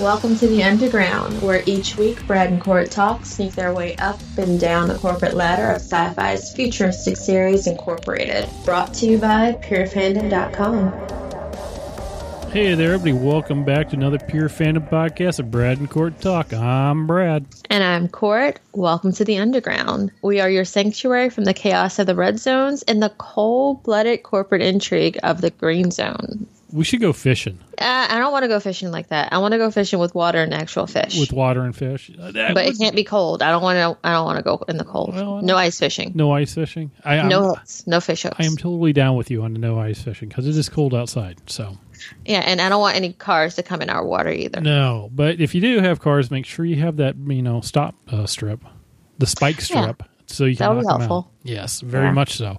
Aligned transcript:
Welcome 0.00 0.36
to 0.38 0.46
the 0.46 0.62
Underground, 0.62 1.42
where 1.42 1.62
each 1.66 1.98
week 1.98 2.26
Brad 2.26 2.50
and 2.50 2.58
Court 2.58 2.90
talk 2.90 3.26
sneak 3.26 3.52
their 3.52 3.74
way 3.74 3.96
up 3.96 4.18
and 4.38 4.58
down 4.58 4.88
the 4.88 4.94
corporate 4.94 5.34
ladder 5.34 5.72
of 5.72 5.82
sci 5.82 6.14
fi's 6.14 6.54
futuristic 6.54 7.18
series 7.18 7.66
incorporated. 7.66 8.48
Brought 8.64 8.94
to 8.94 9.04
you 9.04 9.18
by 9.18 9.58
PureFandom.com. 9.62 10.90
Hey 12.50 12.74
there, 12.74 12.94
everybody. 12.94 13.12
Welcome 13.12 13.62
back 13.62 13.90
to 13.90 13.96
another 13.96 14.18
Pure 14.18 14.48
Fandom 14.48 14.88
podcast 14.88 15.38
of 15.38 15.50
Brad 15.50 15.76
and 15.78 15.90
Court 15.90 16.18
Talk. 16.22 16.54
I'm 16.54 17.06
Brad. 17.06 17.44
And 17.68 17.84
I'm 17.84 18.08
Court. 18.08 18.58
Welcome 18.72 19.12
to 19.12 19.24
the 19.26 19.36
Underground. 19.36 20.12
We 20.22 20.40
are 20.40 20.48
your 20.48 20.64
sanctuary 20.64 21.28
from 21.28 21.44
the 21.44 21.52
chaos 21.52 21.98
of 21.98 22.06
the 22.06 22.14
red 22.14 22.40
zones 22.40 22.82
and 22.84 23.02
the 23.02 23.12
cold 23.18 23.82
blooded 23.82 24.22
corporate 24.22 24.62
intrigue 24.62 25.18
of 25.22 25.42
the 25.42 25.50
green 25.50 25.90
zone. 25.90 26.46
We 26.72 26.84
should 26.84 27.00
go 27.00 27.12
fishing 27.12 27.58
Uh, 27.78 28.06
I 28.10 28.18
don't 28.18 28.32
want 28.32 28.44
to 28.44 28.48
go 28.48 28.60
fishing 28.60 28.90
like 28.90 29.08
that. 29.08 29.32
I 29.32 29.38
want 29.38 29.52
to 29.52 29.58
go 29.58 29.70
fishing 29.70 29.98
with 29.98 30.14
water 30.14 30.42
and 30.42 30.52
actual 30.54 30.86
fish. 30.86 31.18
with 31.18 31.32
water 31.32 31.62
and 31.62 31.74
fish. 31.74 32.10
Uh, 32.10 32.30
but 32.32 32.66
it 32.66 32.78
can't 32.78 32.94
be 32.94 33.04
cold. 33.04 33.42
I 33.42 33.50
don't 33.50 33.62
want 33.62 33.76
to. 33.76 34.06
I 34.06 34.12
don't 34.12 34.24
want 34.24 34.36
to 34.38 34.42
go 34.42 34.62
in 34.68 34.76
the 34.76 34.84
cold. 34.84 35.14
Well, 35.14 35.40
no 35.42 35.56
ice 35.56 35.78
fishing. 35.78 36.12
no 36.14 36.32
ice 36.32 36.54
fishing. 36.54 36.90
I, 37.04 37.22
No 37.26 37.48
hooks. 37.54 37.86
No 37.86 38.00
fish 38.00 38.22
hooks. 38.22 38.36
I 38.38 38.44
am 38.44 38.56
totally 38.56 38.92
down 38.92 39.16
with 39.16 39.30
you 39.30 39.42
on 39.42 39.52
the 39.54 39.58
no 39.58 39.78
ice 39.78 40.00
fishing 40.02 40.28
because 40.28 40.46
it 40.46 40.56
is 40.56 40.68
cold 40.68 40.94
outside. 40.94 41.38
So 41.50 41.76
yeah, 42.24 42.40
and 42.40 42.60
I 42.60 42.68
don't 42.68 42.80
want 42.80 42.96
any 42.96 43.12
cars 43.12 43.56
to 43.56 43.62
come 43.62 43.82
in 43.82 43.90
our 43.90 44.04
water 44.04 44.30
either. 44.30 44.60
no, 44.60 45.10
but 45.12 45.40
if 45.40 45.54
you 45.54 45.60
do 45.60 45.80
have 45.80 46.00
cars, 46.00 46.30
make 46.30 46.46
sure 46.46 46.64
you 46.64 46.76
have 46.76 46.96
that 46.98 47.16
you 47.16 47.42
know 47.42 47.60
stop 47.62 47.94
uh, 48.12 48.26
strip, 48.26 48.60
the 49.18 49.26
spike 49.26 49.60
strip, 49.60 50.02
so 50.26 50.44
you 50.44 50.56
can 50.56 50.64
That 50.66 50.74
would 50.74 50.80
be 50.82 50.86
knock 50.86 50.94
'em 50.96 51.02
out. 51.02 51.08
helpful. 51.08 51.32
Yes, 51.42 51.80
very 51.80 52.06
Yeah. 52.06 52.12
much 52.12 52.36
so. 52.36 52.58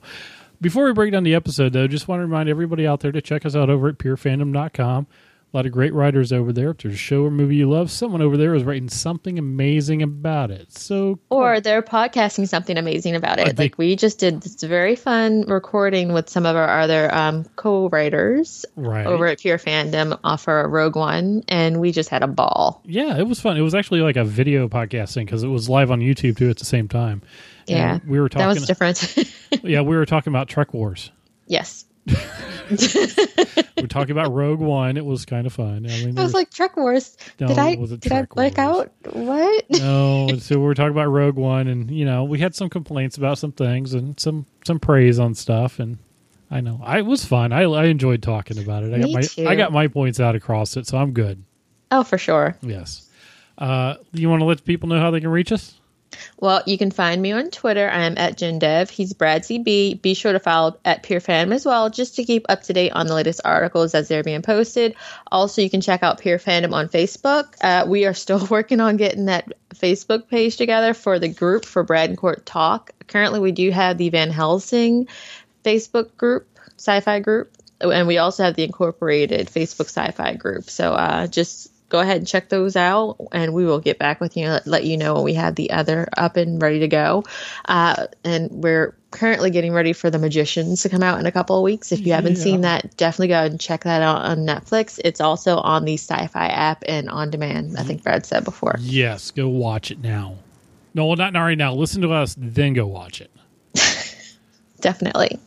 Before 0.61 0.85
we 0.85 0.93
break 0.93 1.11
down 1.11 1.23
the 1.23 1.33
episode, 1.33 1.73
though, 1.73 1.88
just 1.88 2.07
want 2.07 2.20
to 2.20 2.23
remind 2.23 2.47
everybody 2.47 2.85
out 2.85 2.99
there 2.99 3.11
to 3.11 3.21
check 3.21 3.47
us 3.47 3.55
out 3.55 3.71
over 3.71 3.89
at 3.89 3.97
purefandom.com. 3.97 5.07
A 5.53 5.57
lot 5.57 5.65
of 5.65 5.73
great 5.73 5.93
writers 5.93 6.31
over 6.31 6.53
there. 6.53 6.69
If 6.69 6.77
there's 6.77 6.93
a 6.93 6.97
show 6.97 7.23
or 7.23 7.31
movie 7.31 7.57
you 7.57 7.69
love, 7.69 7.91
someone 7.91 8.21
over 8.21 8.38
there 8.38 8.53
is 8.55 8.63
writing 8.63 8.88
something 8.88 9.38
amazing 9.38 10.02
about 10.02 10.49
it. 10.49 10.71
So, 10.71 11.19
Or 11.30 11.59
they're 11.59 11.81
podcasting 11.81 12.47
something 12.47 12.77
amazing 12.77 13.16
about 13.16 13.39
it. 13.39 13.58
They- 13.58 13.63
like 13.63 13.77
we 13.77 13.97
just 13.97 14.19
did 14.19 14.41
this 14.41 14.63
very 14.63 14.95
fun 14.95 15.41
recording 15.47 16.13
with 16.13 16.30
some 16.30 16.45
of 16.45 16.55
our 16.55 16.80
other 16.80 17.14
um, 17.14 17.43
co-writers 17.58 18.66
right. 18.77 19.05
over 19.05 19.25
at 19.25 19.39
Pure 19.39 19.58
Fandom 19.58 20.17
uh, 20.23 20.38
for 20.38 20.69
Rogue 20.69 20.95
One, 20.95 21.43
and 21.49 21.81
we 21.81 21.91
just 21.91 22.09
had 22.09 22.23
a 22.23 22.27
ball. 22.27 22.81
Yeah, 22.86 23.17
it 23.17 23.27
was 23.27 23.41
fun. 23.41 23.58
It 23.58 23.61
was 23.61 23.75
actually 23.75 24.02
like 24.02 24.16
a 24.16 24.23
video 24.23 24.69
podcasting 24.69 25.25
because 25.25 25.43
it 25.43 25.49
was 25.49 25.67
live 25.67 25.91
on 25.91 25.99
YouTube 25.99 26.38
too 26.38 26.49
at 26.49 26.59
the 26.59 26.66
same 26.66 26.88
time. 26.88 27.23
And 27.67 27.78
Yeah, 27.78 28.00
we 28.08 28.20
were 28.20 28.30
talking. 28.30 28.48
that 28.48 28.54
was 28.54 28.66
different. 28.67 29.34
yeah, 29.64 29.81
we 29.81 29.95
were 29.95 30.06
talking 30.06 30.31
about 30.31 30.48
Trek 30.48 30.73
Wars. 30.73 31.12
yes, 31.48 31.86
we're 32.67 33.88
talking 33.88 34.12
about 34.12 34.34
Rogue 34.34 34.59
One. 34.59 34.98
It 34.98 35.06
was 35.06 35.26
kind 35.26 35.45
of 35.45 35.54
fun. 35.54 35.86
I 35.86 36.06
mean, 36.06 36.17
I 36.17 36.23
was 36.23 36.34
like 36.34 36.50
Trek 36.52 36.78
Wars. 36.78 37.17
No, 37.39 37.48
did 37.48 37.58
I 37.59 37.76
did 37.76 38.06
I 38.06 38.08
Trek 38.08 38.30
black 38.30 38.58
out? 38.58 38.92
What? 39.12 39.66
no. 39.70 40.30
So 40.39 40.58
we 40.58 40.66
were 40.66 40.73
talking 40.73 40.92
about 40.92 41.08
Rogue 41.08 41.36
One, 41.36 41.67
and 41.67 41.92
you 41.92 42.06
know, 42.06 42.23
we 42.23 42.39
had 42.39 42.56
some 42.56 42.70
complaints 42.70 43.17
about 43.17 43.38
some 43.38 43.52
things 43.52 43.94
and 43.94 44.20
some 44.20 44.45
some 44.66 44.80
praise 44.80 45.20
on 45.20 45.36
stuff, 45.36 45.80
and 45.80 45.98
I 46.50 46.62
know 46.62 46.80
I 46.84 47.00
it 47.00 47.06
was 47.06 47.26
fun. 47.26 47.52
I 47.54 47.64
I 47.64 47.86
enjoyed 47.86 48.22
talking 48.23 48.58
about 48.58 48.84
it. 48.84 48.94
I 48.94 49.00
got 49.00 49.06
Me 49.06 49.14
my 49.16 49.22
too. 49.22 49.48
I 49.48 49.56
got 49.56 49.72
my 49.72 49.88
points 49.88 50.20
out 50.20 50.36
across 50.36 50.78
it, 50.78 50.88
so 50.88 50.98
I'm 50.98 51.12
good. 51.12 51.44
Oh, 51.92 52.04
for 52.04 52.17
sure. 52.17 52.56
Yes. 52.62 53.08
Uh, 53.58 53.95
you 54.14 54.30
want 54.30 54.39
to 54.39 54.45
let 54.45 54.64
people 54.64 54.89
know 54.89 55.00
how 55.00 55.12
they 55.12 55.20
can 55.20 55.30
reach 55.30 55.52
us? 55.52 55.76
Well, 56.40 56.64
you 56.66 56.78
can 56.78 56.92
find 56.92 57.22
me 57.22 57.31
on 57.31 57.52
Twitter. 57.52 57.90
I 57.90 58.06
am 58.06 58.17
at 58.17 58.38
JenDev. 58.38 58.90
He's 58.90 59.14
Brad 59.14 59.44
CB. 59.44 60.02
Be 60.02 60.14
sure 60.14 60.34
to 60.34 60.40
follow 60.40 60.78
at 60.84 61.04
Fandom 61.04 61.54
as 61.54 61.66
well, 61.66 61.90
just 61.90 62.16
to 62.16 62.23
keep 62.23 62.45
up 62.50 62.64
to 62.64 62.73
date 62.73 62.92
on 62.92 63.08
the 63.08 63.14
latest 63.14 63.42
articles 63.45 63.94
as 63.94 64.08
they're 64.08 64.23
being 64.23 64.42
posted. 64.42 64.95
Also, 65.32 65.62
you 65.62 65.70
can 65.70 65.82
check 65.82 66.04
out 66.04 66.20
Pure 66.20 66.39
Fandom 66.39 66.73
on 66.73 66.89
Facebook. 66.89 67.56
Uh, 67.62 67.86
we 67.88 68.06
are 68.06 68.14
still 68.14 68.45
working 68.50 68.80
on 68.80 68.98
getting 68.98 69.26
that 69.26 69.52
Facebook 69.76 70.28
page 70.28 70.58
together 70.58 70.94
for 70.94 71.20
the 71.20 71.30
group 71.30 71.66
for 71.66 71.84
Brad 71.84 72.09
and 72.09 72.17
Court 72.17 72.45
Talk. 72.45 72.92
Currently, 73.08 73.39
we 73.39 73.52
do 73.52 73.71
have 73.71 73.98
the 73.98 74.10
Van 74.10 74.32
Helsing 74.32 75.08
Facebook 75.64 76.16
group, 76.17 76.48
sci-fi 76.77 77.20
group, 77.20 77.55
and 77.80 78.08
we 78.08 78.17
also 78.17 78.44
have 78.44 78.55
the 78.55 78.64
incorporated 78.64 79.48
Facebook 79.48 79.86
sci-fi 79.86 80.36
group. 80.36 80.70
So 80.70 80.94
uh, 80.94 81.27
just 81.27 81.70
go 81.91 81.99
ahead 81.99 82.17
and 82.17 82.25
check 82.27 82.49
those 82.49 82.75
out, 82.75 83.17
and 83.33 83.53
we 83.53 83.65
will 83.65 83.79
get 83.79 83.99
back 83.99 84.19
with 84.21 84.35
you 84.37 84.45
and 84.47 84.65
let, 84.65 84.85
you 84.85 84.97
know 84.97 85.13
when 85.15 85.23
we 85.23 85.33
have 85.35 85.55
the 85.55 85.69
other 85.71 86.07
up 86.17 86.37
and 86.37 86.59
ready 86.61 86.79
to 86.79 86.87
go. 86.87 87.23
Uh, 87.65 88.07
and 88.23 88.49
we're 88.49 88.95
currently 89.11 89.52
getting 89.52 89.73
ready 89.73 89.91
for 89.91 90.09
the 90.09 90.17
Magicians 90.17 90.81
to 90.83 90.89
come 90.89 91.03
out 91.03 91.19
in 91.19 91.25
a 91.25 91.31
couple 91.31 91.57
of 91.57 91.63
weeks. 91.63 91.91
If 91.91 92.07
you 92.07 92.13
haven't 92.13 92.37
Yeah. 92.37 92.43
seen 92.43 92.61
that, 92.61 92.95
definitely 92.95 93.27
go 93.27 93.33
ahead 93.39 93.52
and 93.52 93.59
check 93.59 93.83
that 93.83 94.02
out 94.02 94.21
on 94.23 94.39
Netflix. 94.39 94.99
It's 95.03 95.19
also 95.19 95.57
on 95.57 95.83
the 95.83 95.95
Sci-Fi 95.95 96.47
app 96.47 96.83
and 96.87 97.09
on 97.09 97.29
demand. 97.29 97.77
I 97.77 97.83
think 97.83 98.03
Brad 98.03 98.25
said 98.25 98.45
before. 98.45 98.77
Yes, 98.79 99.29
go 99.31 99.49
watch 99.49 99.91
it 99.91 99.99
now. 100.02 100.37
No, 100.93 101.05
well, 101.05 101.17
not 101.17 101.33
right 101.35 101.58
now. 101.58 101.73
Listen 101.73 102.02
to 102.03 102.11
us, 102.13 102.35
then 102.37 102.73
go 102.73 102.87
watch 102.87 103.21
it. 103.21 103.31
definitely. 104.81 105.37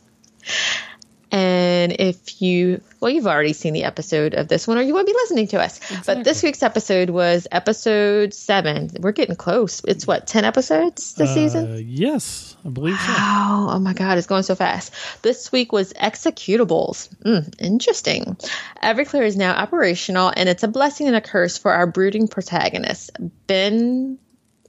And 1.35 1.97
if 1.99 2.41
you, 2.41 2.81
well, 3.01 3.11
you've 3.11 3.27
already 3.27 3.55
seen 3.55 3.73
the 3.73 3.83
episode 3.83 4.35
of 4.35 4.47
this 4.47 4.69
one, 4.69 4.79
or 4.79 4.83
you 4.83 4.95
won't 4.95 5.09
be 5.09 5.13
listening 5.13 5.49
to 5.49 5.61
us. 5.61 5.81
But 6.07 6.23
this 6.23 6.45
week's 6.45 6.63
episode 6.63 7.11
was 7.11 7.49
episode 7.51 8.33
seven. 8.33 8.89
We're 9.01 9.11
getting 9.11 9.35
close. 9.35 9.83
It's 9.83 10.07
what, 10.07 10.29
10 10.29 10.45
episodes 10.45 11.15
this 11.15 11.35
season? 11.35 11.73
Uh, 11.73 11.77
yes, 11.79 12.57
I 12.65 12.69
believe 12.69 12.95
so. 12.95 13.07
Oh, 13.09 13.69
oh 13.73 13.79
my 13.81 13.95
God, 13.95 14.17
it's 14.17 14.29
going 14.29 14.45
so 14.45 14.55
fast. 14.55 14.93
This 15.23 15.51
week 15.51 15.73
was 15.73 15.93
executables. 15.95 17.09
Mm, 17.25 17.53
interesting. 17.59 18.37
Everclear 18.81 19.27
is 19.27 19.37
now 19.37 19.57
operational, 19.57 20.33
and 20.37 20.49
it's 20.49 20.63
a 20.63 20.69
blessing 20.69 21.09
and 21.09 21.17
a 21.17 21.21
curse 21.21 21.59
for 21.59 21.73
our 21.73 21.89
brooding 21.89 22.29
protagonist, 22.29 23.11
Ben, 23.49 24.21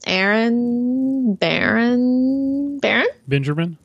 Aaron, 0.07 1.35
Baron, 1.35 2.79
Baron? 2.79 3.07
Benjamin. 3.27 3.77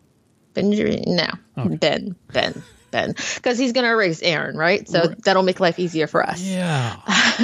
Benjamin? 0.54 1.02
No, 1.06 1.28
Okay. 1.58 1.76
Ben, 1.76 2.16
Ben, 2.32 2.62
Ben. 2.90 3.14
Because 3.36 3.58
he's 3.58 3.72
going 3.72 3.84
to 3.84 3.90
erase 3.90 4.20
Aaron, 4.22 4.56
right? 4.56 4.88
So 4.88 5.00
Right. 5.00 5.24
that'll 5.24 5.42
make 5.42 5.60
life 5.60 5.78
easier 5.78 6.06
for 6.06 6.22
us. 6.26 6.40
Yeah. 6.42 6.96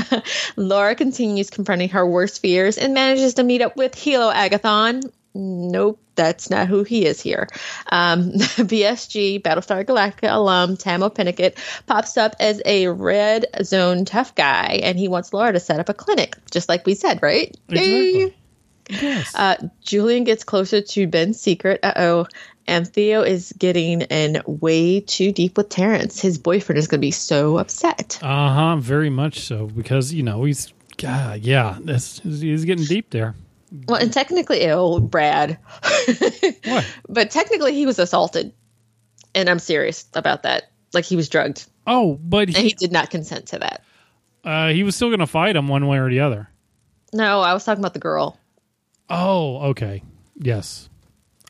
Laura 0.56 0.94
continues 0.94 1.50
confronting 1.50 1.90
her 1.90 2.06
worst 2.06 2.40
fears 2.42 2.78
and 2.78 2.94
manages 2.94 3.34
to 3.34 3.42
meet 3.44 3.62
up 3.62 3.76
with 3.76 3.92
Helo 3.92 4.32
Agathon. 4.32 5.02
Nope, 5.38 6.00
that's 6.14 6.48
not 6.48 6.66
who 6.66 6.82
he 6.82 7.04
is 7.04 7.20
here. 7.20 7.46
Um, 7.92 8.32
BSG, 8.32 9.42
Battlestar 9.42 9.84
Galactica 9.84 10.32
alum 10.34 10.78
Tahmoh 10.78 11.14
Penikett 11.14 11.56
pops 11.86 12.16
up 12.16 12.34
as 12.40 12.62
a 12.64 12.88
red 12.88 13.44
zone 13.62 14.06
tough 14.06 14.34
guy, 14.34 14.80
and 14.82 14.98
he 14.98 15.08
wants 15.08 15.34
Laura 15.34 15.52
to 15.52 15.60
set 15.60 15.78
up 15.78 15.90
a 15.90 15.94
clinic, 15.94 16.36
just 16.50 16.70
like 16.70 16.86
we 16.86 16.94
said, 16.94 17.20
right? 17.22 17.54
Yay! 17.68 18.34
Yes. 18.88 19.34
Uh, 19.34 19.56
Julian 19.82 20.24
gets 20.24 20.42
closer 20.44 20.80
to 20.80 21.06
Ben's 21.06 21.38
secret. 21.40 21.80
Uh 21.82 21.92
oh. 21.96 22.26
And 22.68 22.86
Theo 22.86 23.22
is 23.22 23.52
getting 23.56 24.00
in 24.02 24.42
way 24.46 25.00
too 25.00 25.30
deep 25.32 25.56
with 25.56 25.68
Terrence. 25.68 26.20
His 26.20 26.36
boyfriend 26.38 26.78
is 26.78 26.88
going 26.88 26.98
to 26.98 27.06
be 27.06 27.12
so 27.12 27.58
upset. 27.58 28.18
Uh 28.22 28.52
huh. 28.52 28.76
Very 28.76 29.10
much 29.10 29.40
so 29.40 29.66
because 29.66 30.12
you 30.12 30.22
know 30.24 30.44
he's 30.44 30.72
God. 30.96 31.42
Yeah, 31.42 31.78
that's, 31.80 32.18
he's 32.20 32.64
getting 32.64 32.84
deep 32.84 33.10
there. 33.10 33.34
Well, 33.86 34.00
and 34.00 34.12
technically, 34.12 34.60
ill 34.62 35.00
Brad. 35.00 35.58
What? 36.64 36.86
But 37.08 37.30
technically, 37.30 37.74
he 37.74 37.86
was 37.86 37.98
assaulted, 37.98 38.52
and 39.34 39.48
I'm 39.48 39.58
serious 39.58 40.04
about 40.14 40.42
that. 40.44 40.70
Like 40.92 41.04
he 41.04 41.14
was 41.16 41.28
drugged, 41.28 41.66
Oh, 41.86 42.18
but 42.22 42.48
and 42.48 42.56
he 42.56 42.68
he 42.68 42.72
did 42.74 42.90
not 42.92 43.10
consent 43.10 43.46
to 43.48 43.58
that. 43.58 43.82
uh, 44.44 44.68
he 44.68 44.82
was 44.82 44.96
still 44.96 45.08
going 45.08 45.20
to 45.20 45.26
fight 45.26 45.54
him 45.56 45.68
one 45.68 45.86
way 45.86 45.98
or 45.98 46.08
the 46.08 46.20
other. 46.20 46.48
No, 47.12 47.40
I 47.40 47.52
was 47.54 47.64
talking 47.64 47.80
about 47.82 47.92
the 47.94 48.00
girl. 48.00 48.38
Oh, 49.10 49.58
okay. 49.70 50.02
Yes. 50.36 50.88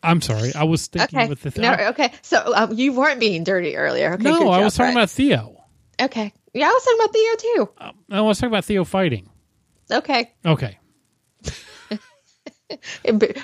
I'm 0.03 0.21
sorry. 0.21 0.55
I 0.55 0.65
was 0.65 0.87
thinking 0.87 1.19
Okay, 1.19 1.29
with 1.29 1.43
the 1.43 1.61
no, 1.61 1.73
okay. 1.91 2.13
So 2.23 2.53
um, 2.55 2.73
you 2.73 2.93
weren't 2.93 3.19
being 3.21 3.45
dirty 3.45 3.77
earlier. 3.77 4.15
Okay, 4.15 4.23
no, 4.23 4.51
I 4.51 4.57
job, 4.59 4.65
was 4.65 4.75
talking 4.77 4.93
about 4.93 5.11
Theo. 5.11 5.65
Okay, 6.01 6.33
yeah, 6.55 6.67
I 6.67 6.71
was 6.71 6.85
talking 6.85 6.99
about 7.01 7.13
Theo 7.15 7.35
too. 7.37 7.69
Uh, 7.79 8.17
I 8.17 8.21
was 8.21 8.39
talking 8.39 8.51
about 8.53 8.65
Theo 8.65 8.85
fighting. 8.85 9.29
Okay, 9.91 10.33
Okay. 10.45 10.79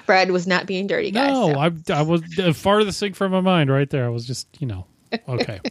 Brad 0.06 0.30
was 0.30 0.46
not 0.46 0.66
being 0.66 0.86
dirty, 0.88 1.10
guys. 1.12 1.30
No, 1.30 1.52
so. 1.52 1.58
I 1.58 1.98
I 1.98 2.02
was 2.02 2.22
farthest 2.56 2.98
thing 3.00 3.12
from 3.14 3.30
my 3.32 3.40
mind 3.40 3.70
right 3.70 3.88
there. 3.88 4.04
I 4.04 4.08
was 4.08 4.26
just 4.26 4.48
you 4.60 4.66
know 4.66 4.86
okay. 5.28 5.60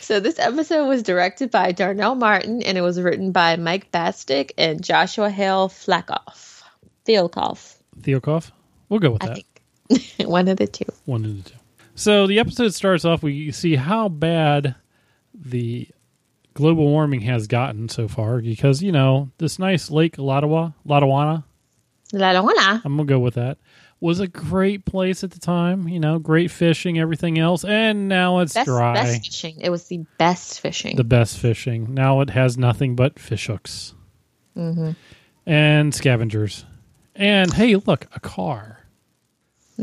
So 0.00 0.18
this 0.18 0.40
episode 0.40 0.88
was 0.88 1.04
directed 1.04 1.52
by 1.52 1.70
Darnell 1.70 2.16
Martin, 2.16 2.62
and 2.64 2.76
it 2.76 2.80
was 2.80 3.00
written 3.00 3.30
by 3.30 3.54
Mike 3.54 3.92
Bastick 3.92 4.52
and 4.58 4.82
Joshua 4.82 5.30
Hale 5.30 5.68
Flackoff. 5.68 6.62
Theokoff, 7.06 7.76
Theokoff. 8.00 8.50
We'll 8.88 8.98
go 8.98 9.12
with 9.12 9.22
I 9.22 9.28
that. 9.28 9.34
think. 9.36 9.46
One 10.24 10.48
of 10.48 10.56
the 10.56 10.66
two. 10.66 10.84
One 11.04 11.24
of 11.24 11.42
the 11.44 11.50
two. 11.50 11.56
So 11.94 12.26
the 12.26 12.38
episode 12.38 12.74
starts 12.74 13.04
off. 13.04 13.22
We 13.22 13.50
see 13.52 13.76
how 13.76 14.08
bad 14.08 14.74
the 15.34 15.88
global 16.54 16.86
warming 16.86 17.20
has 17.22 17.46
gotten 17.46 17.88
so 17.88 18.08
far 18.08 18.40
because 18.40 18.82
you 18.82 18.92
know 18.92 19.30
this 19.38 19.58
nice 19.58 19.90
lake 19.90 20.16
Lottawa, 20.18 20.70
Lottawana. 20.86 21.44
La 22.12 22.30
la 22.32 22.40
la. 22.40 22.80
I'm 22.84 22.96
gonna 22.96 23.04
go 23.04 23.18
with 23.18 23.34
that. 23.34 23.58
Was 24.00 24.18
a 24.20 24.26
great 24.26 24.84
place 24.84 25.22
at 25.22 25.30
the 25.30 25.38
time. 25.38 25.86
You 25.88 26.00
know, 26.00 26.18
great 26.18 26.50
fishing, 26.50 26.98
everything 26.98 27.38
else, 27.38 27.64
and 27.64 28.08
now 28.08 28.40
it's 28.40 28.52
Best, 28.54 28.66
dry. 28.66 28.94
best 28.94 29.24
fishing. 29.26 29.60
It 29.60 29.70
was 29.70 29.86
the 29.86 30.04
best 30.18 30.60
fishing. 30.60 30.96
the 30.96 31.04
best 31.04 31.38
fishing. 31.38 31.94
Now 31.94 32.20
it 32.20 32.30
has 32.30 32.58
nothing 32.58 32.96
but 32.96 33.18
fish 33.18 33.46
hooks. 33.46 33.94
Mm-hmm. 34.56 34.90
and 35.46 35.94
scavengers. 35.94 36.64
And 37.14 37.52
hey, 37.54 37.76
look, 37.76 38.06
a 38.14 38.20
car. 38.20 38.80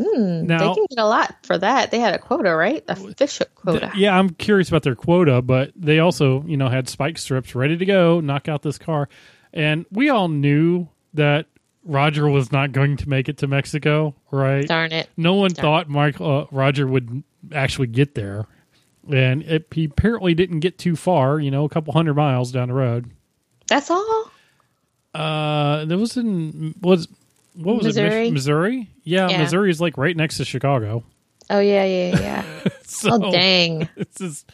Hmm, 0.01 0.45
Now- 0.47 0.59
they 0.59 0.73
can 0.75 0.85
get 0.89 0.99
a 0.99 1.05
lot 1.05 1.35
for 1.43 1.57
that. 1.57 1.91
They 1.91 1.99
had 1.99 2.13
a 2.13 2.19
quota, 2.19 2.55
right? 2.55 2.83
A 2.87 2.95
fish 2.95 3.37
hook 3.39 3.53
quota. 3.55 3.91
Yeah, 3.95 4.17
I'm 4.17 4.29
curious 4.29 4.69
about 4.69 4.83
their 4.83 4.95
quota, 4.95 5.41
but 5.41 5.71
they 5.75 5.99
also, 5.99 6.43
you 6.43 6.57
know, 6.57 6.69
had 6.69 6.87
spike 6.87 7.17
strips 7.17 7.55
ready 7.55 7.77
to 7.77 7.85
go, 7.85 8.19
knock 8.19 8.47
out 8.47 8.61
this 8.61 8.77
car. 8.77 9.09
And 9.53 9.85
we 9.91 10.09
all 10.09 10.27
knew 10.29 10.87
that 11.15 11.47
Roger 11.83 12.29
was 12.29 12.51
not 12.51 12.71
going 12.71 12.97
to 12.97 13.09
make 13.09 13.29
it 13.29 13.37
to 13.39 13.47
Mexico, 13.47 14.13
right? 14.31 14.67
Darn 14.67 14.91
it. 14.91 15.09
No 15.17 15.33
one 15.35 15.51
Darn. 15.51 15.63
thought 15.63 15.89
Mike 15.89 16.21
uh, 16.21 16.45
Roger 16.51 16.85
would 16.85 17.23
actually 17.53 17.87
get 17.87 18.15
there. 18.15 18.45
And 19.11 19.41
it, 19.43 19.67
he 19.71 19.85
apparently 19.85 20.35
didn't 20.35 20.59
get 20.59 20.77
too 20.77 20.95
far, 20.95 21.39
you 21.39 21.49
know, 21.49 21.65
a 21.65 21.69
couple 21.69 21.93
hundred 21.93 22.13
miles 22.15 22.51
down 22.51 22.67
the 22.67 22.75
road. 22.75 23.09
That's 23.67 23.89
all. 23.89 24.31
Uh, 25.15 25.85
that 25.85 25.97
was 25.97 26.15
in 26.17 26.75
was 26.81 27.07
what 27.55 27.77
was 27.77 27.85
it? 27.85 28.01
Missouri? 28.01 28.23
Mich- 28.25 28.33
Missouri? 28.33 28.89
Yeah, 29.03 29.29
Yeah. 29.29 29.37
Missouri 29.43 29.69
is 29.71 29.81
like 29.81 29.97
right 29.97 30.15
next 30.15 30.37
to 30.37 30.45
Chicago. 30.45 31.03
Oh 31.49 31.59
yeah, 31.59 31.83
yeah, 31.83 32.19
yeah. 32.19 32.69
So 32.83 33.09
oh 33.13 33.31
dang. 33.31 33.87
it's 33.95 34.17
just 34.19 34.51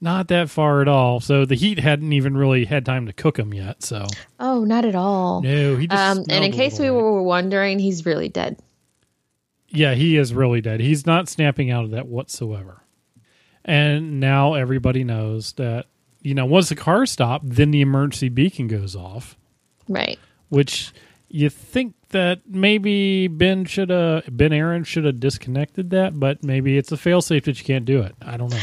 not 0.00 0.28
that 0.28 0.50
far 0.50 0.80
at 0.82 0.88
all. 0.88 1.20
So 1.20 1.44
the 1.44 1.54
heat 1.56 1.78
hadn't 1.80 2.12
even 2.12 2.36
really 2.36 2.64
had 2.64 2.84
time 2.84 3.06
to 3.06 3.12
cook 3.12 3.38
him 3.38 3.52
yet. 3.54 3.82
So 3.82 4.06
Oh, 4.38 4.64
not 4.64 4.84
at 4.84 4.94
all. 4.94 5.42
no, 5.42 5.76
he 5.76 5.86
just 5.88 6.00
Um, 6.00 6.24
and 6.28 6.44
in 6.44 6.52
case 6.52 6.78
we 6.78 6.86
bit. 6.86 6.94
were 6.94 7.22
wondering, 7.22 7.78
he's 7.78 8.04
really 8.06 8.28
dead. 8.28 8.58
yeah, 9.68 9.94
he 9.94 10.16
is 10.16 10.32
really 10.34 10.60
dead. 10.60 10.80
He's 10.80 11.06
not 11.06 11.28
snapping 11.28 11.70
out 11.70 11.84
of 11.84 11.90
that 11.92 12.06
whatsoever. 12.06 12.82
And 13.64 14.18
now 14.20 14.54
everybody 14.54 15.04
knows 15.04 15.52
that 15.54 15.86
you 16.22 16.34
know 16.34 16.46
once 16.46 16.68
the 16.68 16.74
car 16.76 17.04
stopped, 17.06 17.48
then 17.48 17.70
the 17.70 17.80
emergency 17.80 18.28
beacon 18.28 18.66
goes 18.66 18.96
off, 18.96 19.36
Right. 19.88 20.18
which 20.48 20.92
you 21.28 21.48
think 21.50 21.94
that 22.10 22.40
maybe 22.46 23.28
Ben 23.28 23.64
should 23.64 23.90
have 23.90 24.24
Ben 24.30 24.52
Aaron 24.52 24.84
should 24.84 25.04
have 25.04 25.20
disconnected 25.20 25.90
that, 25.90 26.18
but 26.18 26.42
maybe 26.42 26.78
it's 26.78 26.92
a 26.92 26.96
failsafe 26.96 27.44
that 27.44 27.58
you 27.58 27.64
can't 27.64 27.84
do 27.84 28.02
it. 28.02 28.14
I 28.22 28.36
don't 28.36 28.50
know. 28.50 28.60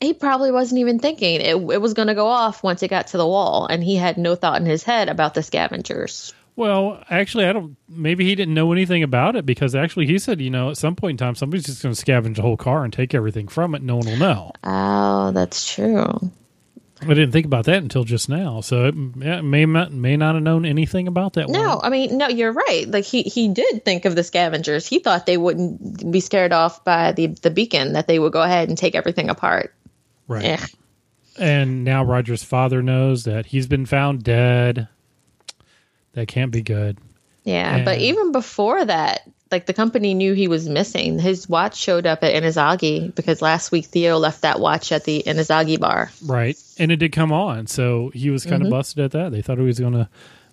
He 0.00 0.12
probably 0.12 0.52
wasn't 0.52 0.80
even 0.80 1.00
thinking 1.00 1.40
it, 1.40 1.56
it 1.56 1.80
was 1.80 1.94
going 1.94 2.08
to 2.08 2.14
go 2.14 2.28
off 2.28 2.62
once 2.62 2.82
it 2.82 2.88
got 2.88 3.08
to 3.08 3.16
the 3.16 3.26
wall, 3.26 3.66
and 3.66 3.82
he 3.82 3.96
had 3.96 4.16
no 4.16 4.34
thought 4.34 4.60
in 4.60 4.66
his 4.66 4.84
head 4.84 5.08
about 5.08 5.34
the 5.34 5.42
scavengers. 5.42 6.32
Well, 6.54 7.04
actually, 7.08 7.46
I 7.46 7.52
don't. 7.52 7.76
Maybe 7.88 8.24
he 8.24 8.34
didn't 8.34 8.54
know 8.54 8.72
anything 8.72 9.04
about 9.04 9.36
it 9.36 9.46
because 9.46 9.76
actually 9.76 10.06
he 10.06 10.18
said, 10.18 10.40
you 10.40 10.50
know, 10.50 10.70
at 10.70 10.76
some 10.76 10.96
point 10.96 11.12
in 11.20 11.24
time, 11.24 11.36
somebody's 11.36 11.66
just 11.66 11.84
going 11.84 11.94
to 11.94 12.04
scavenge 12.04 12.34
the 12.34 12.42
whole 12.42 12.56
car 12.56 12.82
and 12.82 12.92
take 12.92 13.14
everything 13.14 13.46
from 13.46 13.76
it. 13.76 13.82
No 13.82 13.96
one 13.96 14.06
will 14.06 14.16
know. 14.16 14.52
Oh, 14.64 15.30
that's 15.30 15.72
true. 15.72 16.32
I 17.00 17.06
didn't 17.08 17.30
think 17.30 17.46
about 17.46 17.66
that 17.66 17.82
until 17.82 18.04
just 18.04 18.28
now. 18.28 18.60
So 18.60 18.86
it 18.86 18.94
yeah, 19.16 19.40
may 19.40 19.66
not 19.66 19.92
may 19.92 20.16
not 20.16 20.34
have 20.34 20.42
known 20.42 20.64
anything 20.64 21.06
about 21.06 21.34
that. 21.34 21.48
No, 21.48 21.76
one. 21.76 21.80
I 21.84 21.90
mean, 21.90 22.18
no, 22.18 22.28
you're 22.28 22.52
right. 22.52 22.86
Like 22.88 23.04
he 23.04 23.22
he 23.22 23.48
did 23.48 23.84
think 23.84 24.04
of 24.04 24.16
the 24.16 24.24
scavengers. 24.24 24.86
He 24.86 24.98
thought 24.98 25.24
they 25.26 25.36
wouldn't 25.36 26.10
be 26.10 26.20
scared 26.20 26.52
off 26.52 26.84
by 26.84 27.12
the 27.12 27.28
the 27.28 27.50
beacon. 27.50 27.92
That 27.92 28.08
they 28.08 28.18
would 28.18 28.32
go 28.32 28.42
ahead 28.42 28.68
and 28.68 28.76
take 28.76 28.94
everything 28.94 29.30
apart. 29.30 29.74
right. 30.26 30.44
Eh. 30.44 30.66
And 31.38 31.84
now 31.84 32.02
Roger's 32.04 32.42
father 32.42 32.82
knows 32.82 33.22
that 33.24 33.46
he's 33.46 33.68
been 33.68 33.86
found 33.86 34.24
dead. 34.24 34.88
That 36.14 36.26
can't 36.26 36.50
be 36.50 36.62
good. 36.62 36.98
Yeah, 37.44 37.84
but 37.84 37.98
even 37.98 38.32
before 38.32 38.84
that, 38.84 39.22
like 39.50 39.64
the 39.66 39.72
company 39.72 40.12
knew 40.12 40.34
he 40.34 40.48
was 40.48 40.68
missing. 40.68 41.18
His 41.18 41.48
watch 41.48 41.76
showed 41.76 42.04
up 42.06 42.22
at 42.22 42.34
Inazagi 42.34 43.14
because 43.14 43.40
last 43.40 43.72
week 43.72 43.86
Theo 43.86 44.18
left 44.18 44.42
that 44.42 44.60
watch 44.60 44.92
at 44.92 45.04
the 45.04 45.22
Inazagi 45.26 45.80
bar. 45.80 46.10
Right. 46.26 46.56
And 46.78 46.92
it 46.92 46.96
did 46.96 47.12
come 47.12 47.32
on. 47.32 47.66
So 47.66 48.10
he 48.14 48.28
was 48.28 48.44
kind 48.44 48.62
of 48.62 48.68
busted 48.70 49.02
at 49.04 49.10
that. 49.12 49.32
They 49.32 49.40
thought 49.40 49.56
he 49.56 49.64
was 49.64 49.80
going 49.80 49.94
to 49.94 50.08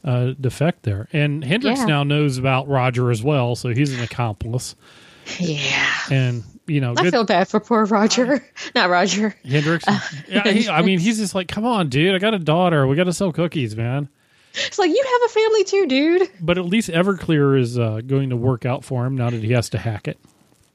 uh, 0.05 0.33
defect 0.39 0.83
there. 0.83 1.09
And 1.11 1.43
Hendricks 1.43 1.79
Yeah. 1.81 1.85
now 1.87 2.03
knows 2.03 2.37
about 2.37 2.69
Roger 2.69 3.11
as 3.11 3.21
well. 3.21 3.55
So 3.55 3.69
he's 3.69 3.93
an 3.93 4.01
accomplice. 4.01 4.75
Yeah. 5.39 5.93
And, 6.11 6.43
you 6.67 6.79
know, 6.81 6.91
I 6.95 7.01
good, 7.01 7.11
feel 7.11 7.23
bad 7.23 7.47
for 7.47 7.59
poor 7.59 7.83
Roger. 7.85 8.47
Not 8.75 8.91
Roger. 8.91 9.35
Hendricks. 9.43 9.83
yeah, 10.29 10.47
he, 10.47 10.69
I 10.69 10.83
mean, 10.83 10.99
he's 10.99 11.17
just 11.17 11.33
like, 11.33 11.47
come 11.47 11.65
on, 11.65 11.89
dude. 11.89 12.13
I 12.13 12.19
got 12.19 12.35
a 12.35 12.39
daughter. 12.39 12.85
We 12.85 12.95
got 12.95 13.05
to 13.05 13.13
sell 13.13 13.31
cookies, 13.33 13.75
man. 13.75 14.07
It's 14.67 14.79
like 14.79 14.89
you 14.89 15.03
have 15.03 15.29
a 15.29 15.33
family 15.33 15.63
too, 15.63 15.85
dude. 15.87 16.29
But 16.41 16.57
at 16.57 16.65
least 16.65 16.89
Everclear 16.89 17.59
is 17.59 17.77
uh, 17.77 18.01
going 18.05 18.29
to 18.29 18.37
work 18.37 18.65
out 18.65 18.83
for 18.83 19.05
him 19.05 19.15
now 19.15 19.29
that 19.29 19.43
he 19.43 19.51
has 19.53 19.69
to 19.69 19.77
hack 19.77 20.07
it. 20.07 20.19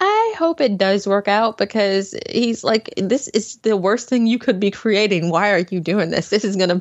I 0.03 0.35
hope 0.39 0.63
it 0.63 0.79
does 0.79 1.07
work 1.07 1.29
out 1.29 1.59
because 1.59 2.15
he's 2.31 2.65
like, 2.65 2.91
this 2.97 3.29
is 3.29 3.57
the 3.57 3.77
worst 3.77 4.09
thing 4.09 4.27
you 4.27 4.39
could 4.39 4.59
be 4.59 4.71
creating. 4.71 5.29
Why 5.29 5.51
are 5.51 5.67
you 5.71 5.79
doing 5.79 6.09
this? 6.09 6.31
This 6.31 6.43
is 6.43 6.57
gonna, 6.57 6.81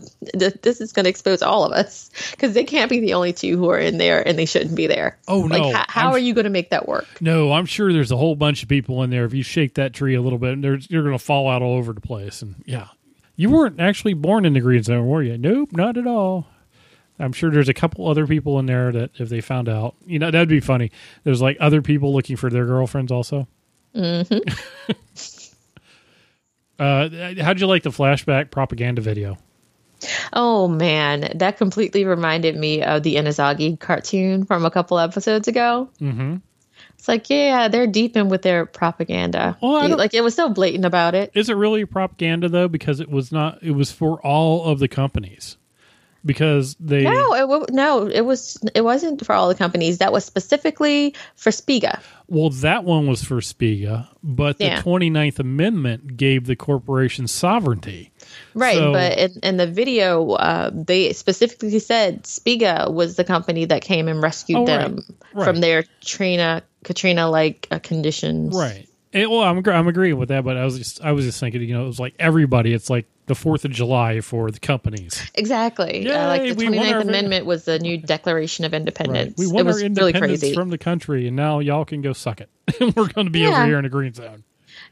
this 0.61 0.79
is 0.79 0.93
gonna 0.93 1.09
expose 1.09 1.41
all 1.41 1.65
of 1.65 1.73
us 1.73 2.09
because 2.31 2.53
they 2.53 2.63
can't 2.63 2.89
be 2.89 3.01
the 3.01 3.13
only 3.13 3.33
two 3.33 3.57
who 3.57 3.69
are 3.71 3.77
in 3.77 3.97
there 3.97 4.25
and 4.25 4.39
they 4.39 4.45
shouldn't 4.45 4.75
be 4.75 4.87
there. 4.87 5.17
Oh, 5.27 5.39
like, 5.39 5.61
no. 5.61 5.83
How, 5.89 6.11
are 6.11 6.19
you 6.19 6.33
gonna 6.33 6.49
make 6.49 6.69
that 6.69 6.87
work? 6.87 7.07
No, 7.19 7.51
I'm 7.51 7.65
sure 7.65 7.91
there's 7.91 8.11
a 8.11 8.17
whole 8.17 8.37
bunch 8.37 8.63
of 8.63 8.69
people 8.69 9.03
in 9.03 9.09
there. 9.09 9.25
If 9.25 9.33
you 9.33 9.43
shake 9.43 9.73
that 9.73 9.93
tree 9.93 10.15
a 10.15 10.21
little 10.21 10.39
bit, 10.39 10.61
there's, 10.61 10.89
you're 10.89 11.03
going 11.03 11.17
to 11.17 11.23
fall 11.23 11.49
out 11.49 11.61
all 11.61 11.75
over 11.75 11.91
the 11.91 11.99
place. 11.99 12.41
And 12.41 12.55
yeah, 12.65 12.87
you 13.35 13.49
weren't 13.49 13.81
actually 13.81 14.13
born 14.13 14.45
in 14.45 14.53
the 14.53 14.61
green 14.61 14.83
zone, 14.83 15.07
were 15.07 15.23
you? 15.23 15.37
Nope, 15.37 15.73
not 15.73 15.97
at 15.97 16.07
all. 16.07 16.47
I'm 17.19 17.33
sure 17.33 17.51
there's 17.51 17.69
a 17.69 17.74
couple 17.74 18.07
other 18.07 18.25
people 18.25 18.60
in 18.60 18.66
there 18.66 18.92
that 18.92 19.12
if 19.19 19.30
they 19.30 19.42
found 19.42 19.68
out, 19.68 19.95
you 20.06 20.19
know, 20.19 20.31
that'd 20.31 20.48
be 20.48 20.60
funny. 20.60 20.92
There's 21.24 21.42
like 21.42 21.57
other 21.60 21.81
people 21.81 22.13
looking 22.13 22.38
for 22.38 22.50
their 22.50 22.66
girlfriends 22.66 23.12
also. 23.12 23.48
Mm-hmm. 23.94 24.38
uh, 26.80 27.44
how'd 27.44 27.60
you 27.60 27.68
like 27.68 27.83
the 27.83 27.89
flashback 27.89 28.51
propaganda 28.51 29.01
video? 29.01 29.38
Oh 30.31 30.68
man, 30.68 31.33
that 31.36 31.57
completely 31.57 32.06
reminded 32.06 32.56
me 32.56 32.81
of 32.83 33.04
the 33.04 33.16
Inazagi 33.16 33.80
cartoon 33.80 34.45
from 34.45 34.66
a 34.66 34.71
couple 34.71 34.98
episodes 34.98 35.48
ago. 35.48 35.89
Mm-hmm. 36.00 36.38
It's 36.98 37.07
like, 37.07 37.30
yeah, 37.30 37.68
they're 37.68 37.88
deep 37.88 38.18
in 38.18 38.30
with 38.30 38.42
their 38.42 38.66
propaganda. 38.66 39.57
Well, 39.62 39.98
like 39.98 40.13
it 40.13 40.21
was 40.21 40.36
so 40.36 40.50
blatant 40.50 40.86
about 40.86 41.16
it. 41.16 41.31
Is 41.33 41.50
it 41.50 41.54
really 41.54 41.86
propaganda 41.86 42.50
though? 42.50 42.68
Because 42.68 43.00
it 43.00 43.10
was 43.10 43.31
not. 43.31 43.62
It 43.62 43.71
was 43.71 43.92
for 43.92 44.19
all 44.25 44.66
of 44.66 44.80
the 44.80 44.88
companies. 44.88 45.57
Because 46.25 46.75
they 46.80 47.04
No, 47.04 47.33
it 47.36 47.48
wa- 47.48 47.66
no, 47.71 48.07
it 48.07 48.21
was 48.25 48.57
it 48.75 48.81
wasn't 48.83 49.25
for 49.25 49.33
all 49.33 49.48
the 49.48 49.56
companies. 49.56 50.00
That 50.00 50.12
was 50.12 50.25
specifically 50.25 51.16
for 51.36 51.50
Spiga. 51.50 52.01
Well, 52.27 52.50
that 52.50 52.83
one 52.83 53.07
was 53.07 53.24
for 53.24 53.38
Spiga, 53.38 54.07
but 54.21 54.57
the 54.57 54.66
Yeah. 54.66 54.81
29th 54.81 55.39
Amendment 55.39 56.18
gave 56.18 56.45
the 56.45 56.56
corporation 56.56 57.27
sovereignty. 57.27 58.12
Right, 58.54 58.77
So- 58.77 58.92
but 58.94 59.18
in, 59.18 59.31
in 59.44 59.57
the 59.57 59.66
video, 59.68 60.31
uh, 60.33 60.69
they 60.74 61.13
specifically 61.13 61.80
said 61.80 62.23
Spiga 62.23 62.94
was 62.94 63.16
the 63.16 63.23
company 63.23 63.66
that 63.66 63.81
came 63.81 64.07
and 64.07 64.21
rescued 64.21 64.59
Oh, 64.59 64.66
them 64.66 65.04
Right. 65.33 65.45
from 65.45 65.61
their 65.61 65.83
Trina 66.02 66.64
Katrina 66.83 67.30
like 67.30 67.68
uh, 67.71 67.80
conditions. 67.80 68.56
Right. 68.56 68.88
It, 69.11 69.28
well, 69.30 69.42
I'm 69.42 69.68
I'm 69.68 69.88
agreeing 69.88 70.18
with 70.18 70.30
that, 70.30 70.44
but 70.44 70.56
I 70.56 70.64
was 70.66 70.78
just 70.78 71.02
I 71.04 71.14
was 71.14 71.26
just 71.26 71.40
thinking, 71.40 71.61
you 71.64 71.73
know, 71.73 71.83
it 71.83 71.88
was 71.88 71.99
like 71.99 72.14
everybody. 72.19 72.73
It's 72.73 72.92
like 72.92 73.07
the 73.30 73.36
Fourth 73.36 73.64
of 73.64 73.71
July 73.71 74.19
for 74.19 74.52
the 74.52 74.59
companies. 74.59 75.24
Exactly. 75.36 76.04
Yay, 76.04 76.12
uh, 76.12 76.28
like 76.28 76.42
the 76.42 76.54
we 76.56 76.66
won 76.66 76.74
29th 76.74 76.92
our- 76.94 77.00
Amendment 77.02 77.45
was 77.45 77.64
the 77.64 77.80
new 77.80 77.98
Declaration 77.98 78.66
of 78.66 78.74
Independence. 78.74 79.36
We 79.38 79.48
won 79.48 79.62
it 79.62 79.66
was 79.66 79.78
our 79.78 79.88
really 79.90 80.09
independence 80.12 80.42
crazy. 80.42 80.54
from 80.54 80.69
the 80.69 80.78
country, 80.78 81.28
and 81.28 81.38
now 81.38 81.59
y'all 81.59 81.86
can 81.86 82.02
go 82.02 82.12
suck 82.12 82.42
it. 82.42 82.50
We're 82.81 83.07
going 83.07 83.28
to 83.28 83.31
be 83.31 83.40
Yeah. 83.40 83.50
over 83.59 83.66
here 83.66 83.80
in 83.80 83.86
a 83.86 83.90
green 83.90 84.14
zone. 84.14 84.44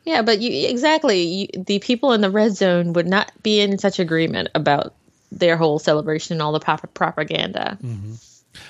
yeah, 0.05 0.21
but 0.21 0.39
you 0.39 0.69
exactly 0.69 1.21
you, 1.23 1.47
the 1.65 1.79
people 1.79 2.13
in 2.13 2.21
the 2.21 2.29
red 2.31 2.55
zone 2.55 2.93
would 2.93 3.07
not 3.07 3.31
be 3.43 3.59
in 3.59 3.77
such 3.77 3.99
agreement 3.99 4.47
about 4.55 4.93
their 5.31 5.57
whole 5.57 5.77
celebration 5.79 6.33
and 6.33 6.41
all 6.41 6.53
the 6.53 6.59
pop- 6.61 6.93
propaganda. 6.93 7.77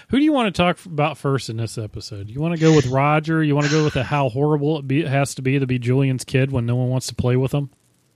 Who 0.09 0.17
do 0.17 0.23
you 0.23 0.33
want 0.33 0.53
to 0.53 0.57
talk 0.61 0.83
about 0.85 1.17
first 1.17 1.49
in 1.49 1.57
this 1.57 1.77
episode? 1.77 2.29
You 2.29 2.41
want 2.41 2.55
to 2.55 2.59
go 2.59 2.75
with 2.75 2.87
Roger? 2.87 3.41
You 3.43 3.55
want 3.55 3.67
to 3.67 3.71
go 3.71 3.83
with 3.85 3.93
the 3.93 4.03
how 4.03 4.27
horrible 4.29 4.79
it, 4.79 4.87
be, 4.87 5.01
it 5.01 5.07
has 5.07 5.35
to 5.35 5.41
be 5.41 5.59
to 5.59 5.67
be 5.67 5.79
Julian's 5.79 6.23
kid 6.25 6.51
when 6.51 6.65
no 6.65 6.75
one 6.75 6.89
wants 6.89 7.07
to 7.07 7.15
play 7.15 7.35
with 7.37 7.53
him? 7.53 7.69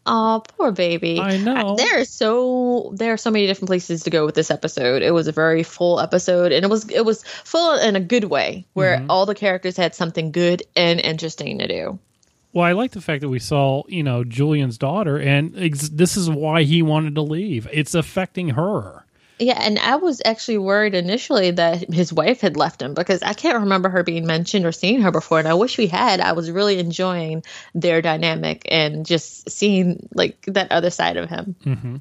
Oh, 0.06 0.42
poor 0.58 0.72
baby. 0.72 1.20
I 1.20 1.38
know. 1.38 1.76
There 1.76 2.02
are 2.02 2.06
so 2.06 2.92
there 2.96 3.14
are 3.14 3.18
so 3.18 3.30
many 3.30 3.46
different 3.46 3.68
places 3.68 4.04
to 4.04 4.10
go 4.10 4.26
with 4.26 4.34
this 4.36 4.50
episode. 4.50 5.04
It 5.04 5.12
was 5.14 5.28
a 5.28 5.32
very 5.32 5.62
full 5.64 6.00
episode, 6.00 6.52
and 6.52 6.66
it 6.66 6.70
was 6.70 6.90
it 6.90 7.06
was 7.06 7.24
full 7.24 7.76
in 7.78 7.96
a 7.96 8.00
good 8.00 8.24
way, 8.26 8.66
where 8.74 8.98
Mm-hmm. 8.98 9.12
all 9.12 9.26
the 9.28 9.36
characters 9.36 9.78
had 9.78 9.94
something 9.94 10.32
good 10.32 10.64
and 10.76 11.00
interesting 11.00 11.60
to 11.60 11.68
do. 11.68 12.00
Well, 12.54 12.66
I 12.66 12.72
like 12.74 12.92
the 12.92 13.00
fact 13.00 13.22
that 13.22 13.30
we 13.30 13.40
saw, 13.40 13.84
you 13.88 14.04
know, 14.04 14.24
Julian's 14.24 14.78
daughter, 14.78 15.18
and 15.18 15.54
ex- 15.58 15.88
this 15.90 16.18
is 16.18 16.30
why 16.30 16.64
he 16.64 16.82
wanted 16.82 17.16
to 17.16 17.22
leave. 17.22 17.68
It's 17.72 17.94
affecting 17.96 18.50
her. 18.50 19.06
Yeah, 19.42 19.58
and 19.60 19.80
I 19.80 19.96
was 19.96 20.22
actually 20.24 20.60
worried 20.60 20.94
initially 20.94 21.50
that 21.50 21.92
his 21.92 22.14
wife 22.14 22.42
had 22.42 22.56
left 22.56 22.80
him 22.80 22.94
because 22.94 23.24
I 23.24 23.34
can't 23.34 23.62
remember 23.62 23.90
her 23.90 24.04
being 24.04 24.28
mentioned 24.28 24.68
or 24.68 24.72
seeing 24.72 25.02
her 25.02 25.10
before, 25.10 25.40
and 25.40 25.48
I 25.48 25.56
wish 25.56 25.80
we 25.80 25.88
had. 25.88 26.20
I 26.20 26.34
was 26.34 26.52
really 26.52 26.78
enjoying 26.78 27.44
their 27.74 28.04
dynamic 28.04 28.68
and 28.70 29.04
just 29.04 29.50
seeing 29.50 30.08
like 30.14 30.44
that 30.44 30.72
other 30.72 30.92
side 30.92 31.18
of 31.18 31.28
him. 31.28 31.56
Mm-hmm. 31.66 31.96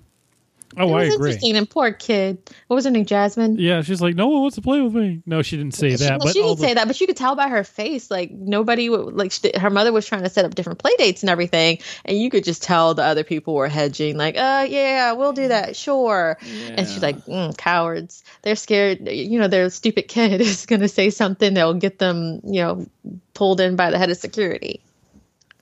Oh, 0.77 0.89
it 0.89 0.93
I 0.93 1.05
was 1.07 1.15
agree. 1.15 1.31
interesting. 1.31 1.57
And 1.57 1.69
poor 1.69 1.93
kid. 1.93 2.39
What 2.69 2.77
was 2.77 2.85
her 2.85 2.93
name? 2.93 3.05
Jasmine. 3.05 3.57
Yeah, 3.59 3.83
she's 3.83 4.01
like, 4.01 4.15
no 4.15 4.29
one 4.29 4.43
wants 4.43 4.55
to 4.55 4.63
play 4.63 4.81
with 4.81 4.95
me. 4.95 5.21
No, 5.27 5.43
she 5.43 5.57
didn't 5.57 5.75
say 5.75 5.91
She, 5.91 5.97
that, 5.97 6.11
well, 6.11 6.19
but 6.21 6.33
she 6.33 6.43
didn't 6.43 6.59
the, 6.59 6.63
say 6.63 6.75
that, 6.75 6.87
but 6.87 7.01
you 7.01 7.09
could 7.09 7.17
tell 7.17 7.35
by 7.35 7.49
her 7.49 7.65
face, 7.65 8.09
like 8.11 8.31
nobody 8.31 8.89
would 8.89 9.15
like. 9.15 9.33
She, 9.33 9.51
her 9.59 9.71
mother 9.71 9.93
was 9.93 10.07
trying 10.07 10.23
to 10.23 10.31
set 10.31 10.45
up 10.45 10.55
different 10.55 10.79
play 10.79 10.93
dates 10.97 11.23
and 11.25 11.31
everything, 11.31 11.79
and 12.05 12.17
you 12.17 12.31
could 12.31 12.45
just 12.45 12.63
tell 12.63 12.95
the 12.95 13.03
other 13.03 13.25
people 13.25 13.55
were 13.55 13.67
hedging, 13.69 14.17
like, 14.17 14.37
"Uh, 14.37 14.67
yeah, 14.69 15.13
we'll 15.13 15.33
do 15.33 15.49
that, 15.49 15.75
sure." 15.75 16.39
And 16.43 16.87
she's 16.87 17.03
like, 17.03 17.17
mm, 17.27 17.57
"Cowards! 17.57 18.23
They're 18.43 18.55
scared. 18.57 19.09
You 19.09 19.41
know, 19.41 19.49
their 19.49 19.71
stupid 19.71 20.07
kid 20.07 20.41
is 20.41 20.67
going 20.67 20.83
to 20.83 20.89
say 20.89 21.11
something 21.11 21.55
that'll 21.55 21.75
get 21.75 21.99
them, 21.99 22.41
you 22.45 22.63
know, 22.63 22.87
pulled 23.35 23.61
in 23.61 23.75
by 23.75 23.91
the 23.91 23.99
head 23.99 24.11
of 24.11 24.19
security." 24.19 24.81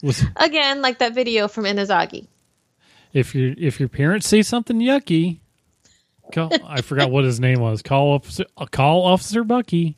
was, 0.03 0.23
Again, 0.37 0.83
like 0.83 0.99
that 0.99 1.15
video 1.15 1.49
from 1.49 1.65
Inazagi. 1.65 2.27
If 3.19 3.35
your 3.35 3.55
if 3.59 3.81
your 3.81 3.89
parents 3.89 4.29
say 4.29 4.43
something 4.43 4.79
yucky, 4.79 5.41
call, 6.33 6.51
I 6.65 6.83
forgot 6.83 7.11
what 7.11 7.25
his 7.25 7.41
name 7.41 7.61
was. 7.61 7.83
Call 7.83 8.13
officer, 8.13 8.45
uh, 8.57 8.67
call 8.67 9.05
Officer 9.05 9.45
Bucky. 9.45 9.97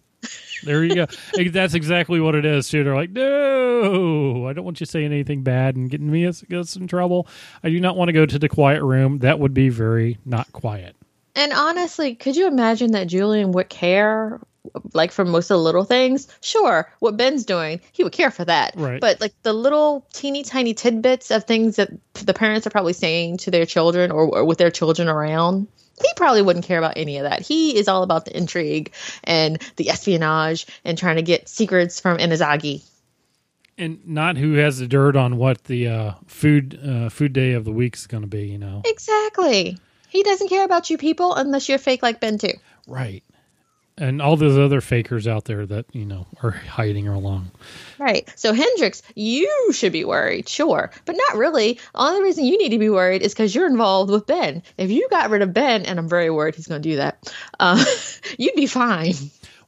There 0.64 0.84
you 0.84 0.94
go. 0.94 1.06
That's 1.50 1.72
exactly 1.72 2.20
what 2.20 2.34
it 2.34 2.44
is 2.44 2.68
too. 2.68 2.84
They're 2.84 2.94
like, 2.94 3.10
no, 3.10 4.46
I 4.46 4.52
don't 4.52 4.64
want 4.64 4.80
you 4.80 4.86
saying 4.86 5.06
anything 5.06 5.42
bad 5.42 5.76
and 5.76 5.88
getting 5.88 6.10
me 6.10 6.26
us 6.26 6.44
us 6.52 6.76
in 6.76 6.86
trouble. 6.86 7.26
I 7.62 7.70
do 7.70 7.80
not 7.80 7.96
want 7.96 8.08
to 8.08 8.12
go 8.12 8.26
to 8.26 8.38
the 8.38 8.48
quiet 8.48 8.82
room. 8.82 9.20
That 9.20 9.38
would 9.38 9.54
be 9.54 9.70
very 9.70 10.18
not 10.24 10.52
quiet. 10.52 10.96
And 11.34 11.52
honestly, 11.52 12.14
could 12.14 12.36
you 12.36 12.48
imagine 12.48 12.92
that 12.92 13.06
Julian 13.06 13.52
would 13.52 13.68
care, 13.68 14.40
like 14.92 15.12
for 15.12 15.24
most 15.24 15.50
of 15.50 15.56
the 15.56 15.62
little 15.62 15.84
things? 15.84 16.28
Sure, 16.40 16.90
what 16.98 17.16
Ben's 17.16 17.44
doing, 17.44 17.80
he 17.92 18.04
would 18.04 18.12
care 18.12 18.30
for 18.30 18.44
that. 18.44 18.74
Right. 18.76 19.00
But 19.00 19.20
like 19.20 19.34
the 19.42 19.52
little 19.52 20.06
teeny 20.12 20.42
tiny 20.42 20.74
tidbits 20.74 21.30
of 21.30 21.44
things 21.44 21.76
that 21.76 21.90
the 22.14 22.34
parents 22.34 22.66
are 22.66 22.70
probably 22.70 22.92
saying 22.92 23.38
to 23.38 23.50
their 23.50 23.66
children 23.66 24.10
or, 24.10 24.38
or 24.38 24.44
with 24.44 24.58
their 24.58 24.70
children 24.70 25.08
around, 25.08 25.68
he 26.00 26.08
probably 26.16 26.42
wouldn't 26.42 26.64
care 26.64 26.78
about 26.78 26.94
any 26.96 27.18
of 27.18 27.24
that. 27.24 27.42
He 27.42 27.76
is 27.76 27.88
all 27.88 28.02
about 28.02 28.24
the 28.24 28.36
intrigue 28.36 28.92
and 29.24 29.60
the 29.76 29.90
espionage 29.90 30.66
and 30.84 30.96
trying 30.96 31.16
to 31.16 31.22
get 31.22 31.48
secrets 31.48 32.00
from 32.00 32.18
Inazagi. 32.18 32.82
And 33.76 34.06
not 34.06 34.36
who 34.36 34.54
has 34.54 34.78
the 34.78 34.86
dirt 34.86 35.16
on 35.16 35.38
what 35.38 35.64
the 35.64 35.88
uh, 35.88 36.12
food 36.26 36.78
uh, 36.84 37.08
food 37.08 37.32
day 37.32 37.52
of 37.52 37.64
the 37.64 37.72
week 37.72 37.96
is 37.96 38.06
going 38.06 38.22
to 38.22 38.26
be. 38.28 38.46
You 38.46 38.58
know, 38.58 38.82
Exactly. 38.84 39.78
He 40.08 40.22
doesn't 40.22 40.48
care 40.48 40.64
about 40.64 40.90
you 40.90 40.98
people 40.98 41.34
unless 41.34 41.68
you're 41.68 41.78
fake 41.78 42.02
like 42.02 42.20
Ben 42.20 42.36
too. 42.36 42.52
right? 42.86 43.22
And 44.00 44.22
all 44.22 44.36
those 44.36 44.58
other 44.58 44.80
fakers 44.80 45.28
out 45.28 45.44
there 45.44 45.66
that 45.66 45.86
you 45.92 46.06
know 46.06 46.26
are 46.42 46.50
hiding 46.52 47.06
along. 47.06 47.50
Right. 47.98 48.32
So 48.34 48.54
Hendrix, 48.54 49.02
you 49.14 49.72
should 49.72 49.92
be 49.92 50.04
worried, 50.04 50.48
sure, 50.48 50.90
but 51.04 51.16
not 51.16 51.38
really. 51.38 51.78
All 51.94 52.06
The 52.06 52.16
only 52.16 52.24
reason 52.24 52.44
you 52.44 52.56
need 52.58 52.70
to 52.70 52.78
be 52.78 52.90
worried 52.90 53.22
is 53.22 53.32
because 53.32 53.54
you're 53.54 53.66
involved 53.66 54.10
with 54.10 54.26
Ben. 54.26 54.62
If 54.78 54.90
you 54.90 55.06
got 55.10 55.30
rid 55.30 55.42
of 55.42 55.52
Ben, 55.52 55.84
and 55.84 55.98
I'm 55.98 56.08
very 56.08 56.30
worried 56.30 56.54
he's 56.54 56.66
going 56.66 56.82
to 56.82 56.88
do 56.88 56.96
that, 56.96 57.32
uh, 57.60 57.84
you'd 58.38 58.54
be 58.54 58.66
fine. 58.66 59.14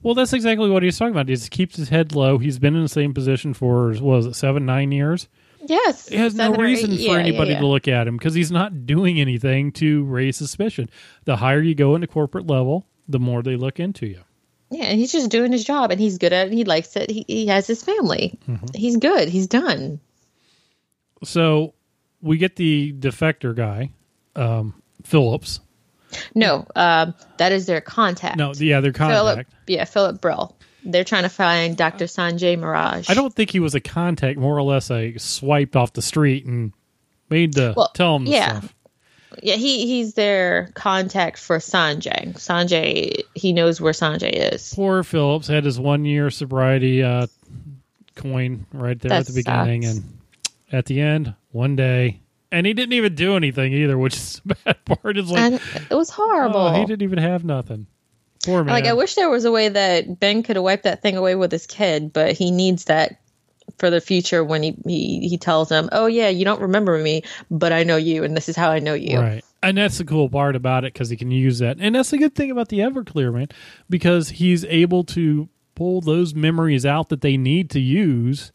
Well, 0.02 0.14
that's 0.14 0.32
exactly 0.32 0.68
what 0.68 0.82
he's 0.82 0.98
talking 0.98 1.12
about. 1.12 1.28
He 1.28 1.34
just 1.34 1.50
keeps 1.50 1.76
his 1.76 1.90
head 1.90 2.14
low. 2.14 2.38
He's 2.38 2.58
been 2.58 2.74
in 2.74 2.82
the 2.82 2.88
same 2.88 3.14
position 3.14 3.54
for 3.54 3.92
what 3.94 4.02
was 4.02 4.26
it 4.26 4.34
seven, 4.34 4.66
nine 4.66 4.90
years. 4.90 5.28
Yes. 5.64 6.08
He 6.08 6.16
has 6.16 6.34
no 6.34 6.54
reason 6.54 6.92
eight- 6.92 6.96
for 6.96 7.02
yeah, 7.02 7.12
yeah, 7.12 7.18
anybody 7.18 7.52
yeah. 7.52 7.60
to 7.60 7.66
look 7.66 7.86
at 7.86 8.08
him 8.08 8.16
because 8.16 8.34
he's 8.34 8.50
not 8.50 8.86
doing 8.86 9.20
anything 9.20 9.70
to 9.72 10.04
raise 10.04 10.36
suspicion. 10.36 10.90
The 11.24 11.36
higher 11.36 11.60
you 11.60 11.74
go 11.74 11.94
into 11.94 12.08
corporate 12.08 12.48
level, 12.48 12.86
the 13.08 13.18
more 13.18 13.42
they 13.42 13.56
look 13.56 13.80
into 13.80 14.06
you. 14.06 14.20
Yeah, 14.70 14.84
and 14.84 14.98
he's 14.98 15.12
just 15.12 15.30
doing 15.30 15.52
his 15.52 15.64
job, 15.64 15.90
and 15.90 16.00
he's 16.00 16.16
good 16.18 16.32
at 16.32 16.46
it. 16.46 16.52
He 16.54 16.64
likes 16.64 16.96
it. 16.96 17.10
He, 17.10 17.24
he 17.28 17.46
has 17.48 17.66
his 17.66 17.82
family. 17.82 18.38
Mm-hmm. 18.48 18.66
He's 18.74 18.96
good. 18.96 19.28
He's 19.28 19.46
done. 19.46 20.00
So 21.24 21.74
we 22.20 22.38
get 22.38 22.56
the 22.56 22.92
defector 22.92 23.54
guy, 23.54 23.90
um, 24.36 24.82
Phillips. 25.04 25.60
No, 26.34 26.66
um, 26.74 27.14
that 27.38 27.52
is 27.52 27.66
their 27.66 27.80
contact. 27.80 28.36
No, 28.36 28.52
yeah, 28.56 28.80
their 28.80 28.92
Philip. 28.92 29.36
contact. 29.36 29.52
Yeah, 29.66 29.84
Philip 29.84 30.20
Brill. 30.20 30.56
They're 30.84 31.04
trying 31.04 31.22
to 31.22 31.28
find 31.28 31.76
Dr. 31.76 32.06
Sanjay 32.06 32.58
Mirage. 32.58 33.08
I 33.08 33.14
don't 33.14 33.32
think 33.32 33.50
he 33.50 33.60
was 33.60 33.74
a 33.74 33.80
contact. 33.80 34.38
More 34.38 34.56
or 34.56 34.62
less, 34.62 34.90
I 34.90 35.14
swiped 35.16 35.76
off 35.76 35.92
the 35.92 36.02
street 36.02 36.44
and 36.44 36.72
made 37.30 37.54
the 37.54 37.72
Well, 37.76 37.90
tell 37.94 38.16
him 38.16 38.24
the 38.24 38.32
yeah. 38.32 38.58
stuff. 38.60 38.74
Yeah, 39.42 39.54
he 39.54 39.86
he's 39.86 40.14
their 40.14 40.70
contact 40.74 41.38
for 41.38 41.58
Sanjay. 41.58 42.34
Sanjay, 42.34 43.22
he 43.34 43.52
knows 43.52 43.80
where 43.80 43.92
Sanjay 43.92 44.52
is. 44.54 44.72
Poor 44.74 45.02
Phillips 45.02 45.46
had 45.46 45.64
his 45.64 45.78
one 45.78 46.04
year 46.04 46.30
sobriety 46.30 47.02
uh, 47.02 47.26
coin 48.16 48.66
right 48.72 48.98
there 49.00 49.10
That 49.10 49.20
at 49.20 49.26
the 49.26 49.32
beginning, 49.32 49.82
sucks. 49.82 49.96
and 49.98 50.18
at 50.72 50.86
the 50.86 51.00
end, 51.00 51.34
one 51.50 51.76
day, 51.76 52.20
and 52.50 52.66
he 52.66 52.72
didn't 52.74 52.92
even 52.94 53.14
do 53.14 53.36
anything 53.36 53.72
either, 53.72 53.96
which 53.96 54.14
is 54.16 54.40
the 54.44 54.56
bad 54.64 54.84
part. 54.84 55.16
Is 55.16 55.30
like, 55.30 55.40
And 55.40 55.60
it 55.90 55.94
was 55.94 56.10
horrible. 56.10 56.60
oh, 56.60 56.72
he 56.80 56.84
didn't 56.86 57.02
even 57.02 57.18
have 57.18 57.44
nothing. 57.44 57.86
Poor 58.44 58.64
man. 58.64 58.72
Like 58.74 58.86
I 58.86 58.94
wish 58.94 59.14
there 59.14 59.30
was 59.30 59.44
a 59.44 59.52
way 59.52 59.68
that 59.68 60.18
Ben 60.18 60.42
could 60.42 60.56
have 60.56 60.64
wiped 60.64 60.82
that 60.82 61.00
thing 61.00 61.16
away 61.16 61.36
with 61.36 61.52
his 61.52 61.66
kid, 61.66 62.12
but 62.12 62.32
he 62.32 62.50
needs 62.50 62.86
that 62.86 63.20
for 63.82 63.90
the 63.90 64.00
future 64.00 64.44
when 64.44 64.62
he 64.62 64.76
he, 64.86 65.28
he 65.28 65.36
tells 65.36 65.68
them, 65.68 65.88
"Oh 65.90 66.06
yeah, 66.06 66.28
you 66.28 66.44
don't 66.44 66.60
remember 66.60 66.96
me, 66.98 67.24
but 67.50 67.72
I 67.72 67.82
know 67.82 67.96
you, 67.96 68.22
and 68.22 68.36
this 68.36 68.48
is 68.48 68.54
how 68.54 68.70
I 68.70 68.78
know 68.78 68.94
you." 68.94 69.18
Right. 69.18 69.44
And 69.60 69.76
that's 69.76 69.98
the 69.98 70.04
cool 70.04 70.28
part 70.28 70.54
about 70.54 70.84
it 70.84 70.92
because 70.92 71.10
he 71.10 71.16
can 71.16 71.32
use 71.32 71.58
that. 71.58 71.78
And 71.80 71.96
that's 71.96 72.10
the 72.10 72.18
good 72.18 72.36
thing 72.36 72.52
about 72.52 72.68
the 72.68 72.78
Everclear, 72.78 73.34
man, 73.34 73.48
because 73.90 74.28
he's 74.28 74.64
able 74.66 75.02
to 75.04 75.48
pull 75.74 76.00
those 76.00 76.32
memories 76.32 76.86
out 76.86 77.08
that 77.08 77.22
they 77.22 77.36
need 77.36 77.70
to 77.70 77.80
use. 77.80 78.52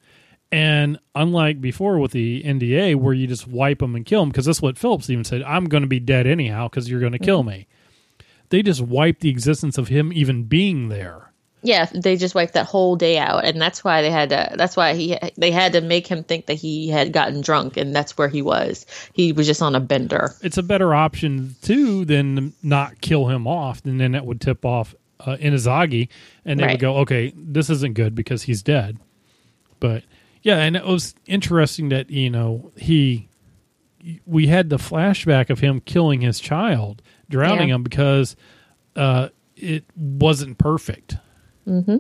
And 0.50 0.98
unlike 1.13 1.60
before 1.60 2.00
with 2.00 2.12
the 2.12 2.41
NDA, 2.43 2.96
where 2.96 3.13
you 3.13 3.27
just 3.27 3.50
wipe 3.50 3.79
them 3.79 3.96
and 3.96 4.05
kill 4.05 4.22
them, 4.22 4.29
because 4.29 4.46
that's 4.46 4.62
what 4.62 4.77
Phillips 4.77 5.10
even 5.10 5.25
said 5.25 5.43
I'm 5.43 5.65
going 5.65 5.84
to 5.84 5.88
be 5.88 6.00
dead 6.00 6.25
anyhow 6.25 6.69
because 6.69 6.89
you're 6.89 7.01
going 7.01 7.12
to 7.12 7.19
kill 7.19 7.41
mm-hmm. 7.41 7.50
me. 7.50 7.67
They 8.48 8.62
just 8.62 8.79
wipe 8.79 9.19
the 9.19 9.29
existence 9.29 9.77
of 9.77 9.89
him 9.89 10.13
even 10.13 10.46
being 10.46 10.88
there. 10.88 11.34
Yeah, 11.68 11.86
they 11.94 12.16
just 12.16 12.34
wiped 12.34 12.54
that 12.54 12.66
whole 12.66 12.96
day 12.96 13.18
out, 13.18 13.44
and 13.44 13.62
that's 13.62 13.84
why 13.84 14.02
they 14.02 14.10
had 14.10 14.30
to. 14.30 14.56
That's 14.56 14.78
why 14.78 14.94
he 14.94 15.18
they 15.38 15.52
had 15.52 15.74
to 15.74 15.82
make 15.82 16.08
him 16.08 16.24
think 16.24 16.46
that 16.46 16.54
he 16.54 16.88
had 16.88 17.12
gotten 17.12 17.42
drunk, 17.42 17.76
and 17.76 17.94
that's 17.94 18.18
where 18.18 18.30
he 18.30 18.42
was. 18.42 18.86
He 19.12 19.34
was 19.34 19.48
just 19.48 19.62
on 19.62 19.76
a 19.76 19.82
bender. 19.82 20.34
It's 20.42 20.58
a 20.58 20.64
better 20.64 20.96
option, 20.96 21.56
too, 21.62 22.06
than 22.06 22.54
not 22.64 23.02
kill 23.02 23.28
him 23.28 23.48
off. 23.48 23.84
And 23.84 24.00
then 24.00 24.14
that 24.14 24.26
would 24.26 24.40
tip 24.40 24.64
off 24.64 24.96
uh, 25.20 25.36
Inazagi, 25.36 26.08
and 26.46 26.58
they 26.60 26.68
would 26.68 26.80
go, 26.80 26.98
okay, 27.00 27.34
this 27.36 27.70
isn't 27.70 27.96
good 27.96 28.16
because 28.16 28.44
he's 28.44 28.64
dead. 28.64 28.98
But 29.82 30.04
yeah, 30.44 30.60
and 30.60 30.78
it 30.78 30.86
was 30.86 31.16
interesting 31.26 31.90
that, 31.90 32.10
you 32.10 32.30
know, 32.30 32.72
he, 32.78 33.28
we 34.26 34.48
had 34.48 34.70
the 34.70 34.78
flashback 34.78 35.50
of 35.50 35.60
him 35.60 35.82
killing 35.82 36.22
his 36.22 36.40
child, 36.40 37.02
drowning 37.30 37.68
Yeah. 37.68 37.76
him 37.76 37.84
because 37.84 38.38
uh, 38.96 39.30
it 39.58 39.84
wasn't 39.98 40.58
perfect. 40.58 41.18
Mm-hmm. 41.68 41.98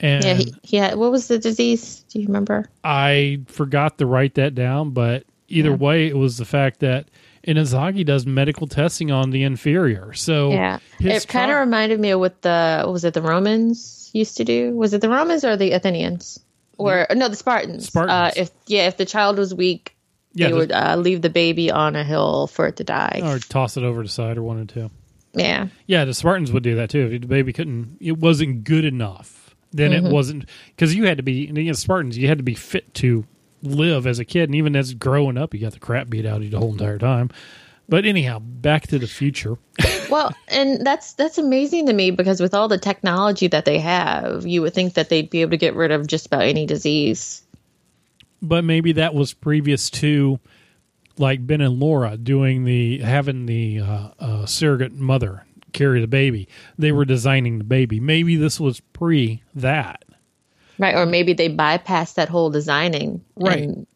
And 0.00 0.24
Yeah, 0.24 0.34
he, 0.34 0.54
he 0.62 0.76
had 0.76 0.94
what 0.96 1.10
was 1.10 1.28
the 1.28 1.38
disease? 1.38 2.04
Do 2.08 2.20
you 2.20 2.26
remember? 2.26 2.66
I 2.84 3.40
forgot 3.46 3.98
to 3.98 4.06
write 4.06 4.34
that 4.34 4.54
down, 4.54 4.90
but 4.90 5.24
either 5.48 5.70
Yeah. 5.70 5.76
way, 5.76 6.06
it 6.06 6.16
was 6.16 6.38
the 6.38 6.44
fact 6.44 6.80
that 6.80 7.08
Inazagi 7.46 8.04
does 8.06 8.24
medical 8.26 8.66
testing 8.66 9.10
on 9.10 9.30
the 9.30 9.42
inferior. 9.44 10.12
So 10.14 10.52
Yeah, 10.52 10.78
it 11.00 11.26
kind 11.28 11.50
of 11.50 11.58
reminded 11.58 11.98
me 12.00 12.10
of 12.10 12.20
what 12.20 12.40
the 12.42 12.82
what 12.84 12.92
was 12.92 13.04
it 13.04 13.14
the 13.14 13.22
Romans 13.22 14.10
used 14.12 14.36
to 14.38 14.44
do? 14.44 14.74
Was 14.76 14.92
it 14.94 15.00
the 15.00 15.08
Romans 15.08 15.44
or 15.44 15.56
the 15.56 15.72
Athenians? 15.72 16.38
Or 16.78 17.06
no, 17.14 17.28
the 17.28 17.36
Spartans. 17.36 17.86
Spartans. 17.88 18.12
Uh, 18.38 18.40
if 18.40 18.50
yeah, 18.66 18.86
if 18.88 18.96
the 18.96 19.04
child 19.04 19.36
was 19.38 19.54
weak, 19.54 19.94
Yeah, 20.32 20.46
they 20.46 20.52
the- 20.52 20.56
would 20.58 20.72
uh, 20.72 20.96
leave 20.96 21.20
the 21.20 21.28
baby 21.30 21.70
on 21.70 21.94
a 21.96 22.04
hill 22.04 22.46
for 22.46 22.66
it 22.68 22.76
to 22.76 22.84
die. 22.84 23.20
or 23.22 23.38
toss 23.38 23.76
it 23.76 23.82
over 23.84 24.02
the 24.02 24.08
side 24.08 24.38
or 24.38 24.42
one 24.42 24.58
or 24.58 24.64
two. 24.64 24.90
Yeah, 25.32 25.68
Yeah, 25.86 26.04
the 26.04 26.14
Spartans 26.14 26.50
would 26.52 26.62
do 26.64 26.74
that 26.76 26.90
too. 26.90 27.08
If 27.12 27.20
the 27.20 27.26
baby 27.28 27.52
couldn't, 27.52 27.98
it 28.00 28.18
wasn't 28.18 28.64
good 28.64 28.84
enough. 28.84 29.54
Then 29.72 29.92
Mm-hmm. 29.92 30.06
it 30.06 30.12
wasn't 30.12 30.44
because 30.74 30.94
you 30.94 31.04
had 31.06 31.18
to 31.18 31.22
be. 31.22 31.46
And 31.46 31.56
the 31.56 31.72
Spartans, 31.74 32.18
you 32.18 32.26
had 32.26 32.38
to 32.38 32.44
be 32.44 32.54
fit 32.54 32.92
to 32.94 33.24
live 33.62 34.06
as 34.06 34.18
a 34.18 34.24
kid, 34.24 34.44
and 34.48 34.54
even 34.56 34.74
as 34.74 34.94
growing 34.94 35.38
up, 35.38 35.54
you 35.54 35.60
got 35.60 35.72
the 35.72 35.78
crap 35.78 36.08
beat 36.10 36.26
out 36.26 36.38
of 36.38 36.42
you 36.44 36.50
the 36.50 36.58
whole 36.58 36.72
entire 36.72 36.98
time. 36.98 37.30
But 37.88 38.04
anyhow, 38.04 38.38
back 38.40 38.86
to 38.88 38.98
the 38.98 39.06
future. 39.06 39.56
well, 40.10 40.32
and 40.48 40.84
that's 40.84 41.12
that's 41.14 41.38
amazing 41.38 41.86
to 41.86 41.92
me 41.92 42.10
because 42.10 42.40
with 42.40 42.54
all 42.54 42.66
the 42.68 42.78
technology 42.78 43.46
that 43.48 43.64
they 43.64 43.78
have, 43.78 44.46
you 44.46 44.62
would 44.62 44.74
think 44.74 44.94
that 44.94 45.08
they'd 45.08 45.28
be 45.30 45.42
able 45.42 45.50
to 45.52 45.56
get 45.56 45.74
rid 45.76 45.90
of 45.92 46.06
just 46.06 46.26
about 46.26 46.42
any 46.42 46.66
disease. 46.66 47.42
but 48.42 48.64
maybe 48.64 48.92
that 48.92 49.14
was 49.14 49.32
previous 49.34 49.90
to 49.90 50.38
like 51.20 51.46
Ben 51.46 51.60
and 51.60 51.78
Laura 51.78 52.16
doing 52.16 52.64
the 52.64 52.98
having 52.98 53.46
the 53.46 53.80
uh, 53.80 54.08
uh, 54.18 54.46
surrogate 54.46 54.92
mother 54.94 55.44
carry 55.72 56.00
the 56.00 56.08
baby. 56.08 56.48
They 56.78 56.90
were 56.92 57.04
designing 57.04 57.58
the 57.58 57.64
baby. 57.64 58.00
Maybe 58.00 58.36
this 58.36 58.58
was 58.58 58.80
pre 58.80 59.42
that. 59.54 60.04
Right, 60.78 60.94
or 60.96 61.04
maybe 61.06 61.34
they 61.34 61.54
bypassed 61.54 62.14
that 62.14 62.28
whole 62.30 62.50
designing. 62.50 63.22
Right. 63.36 63.64
and- 63.64 63.86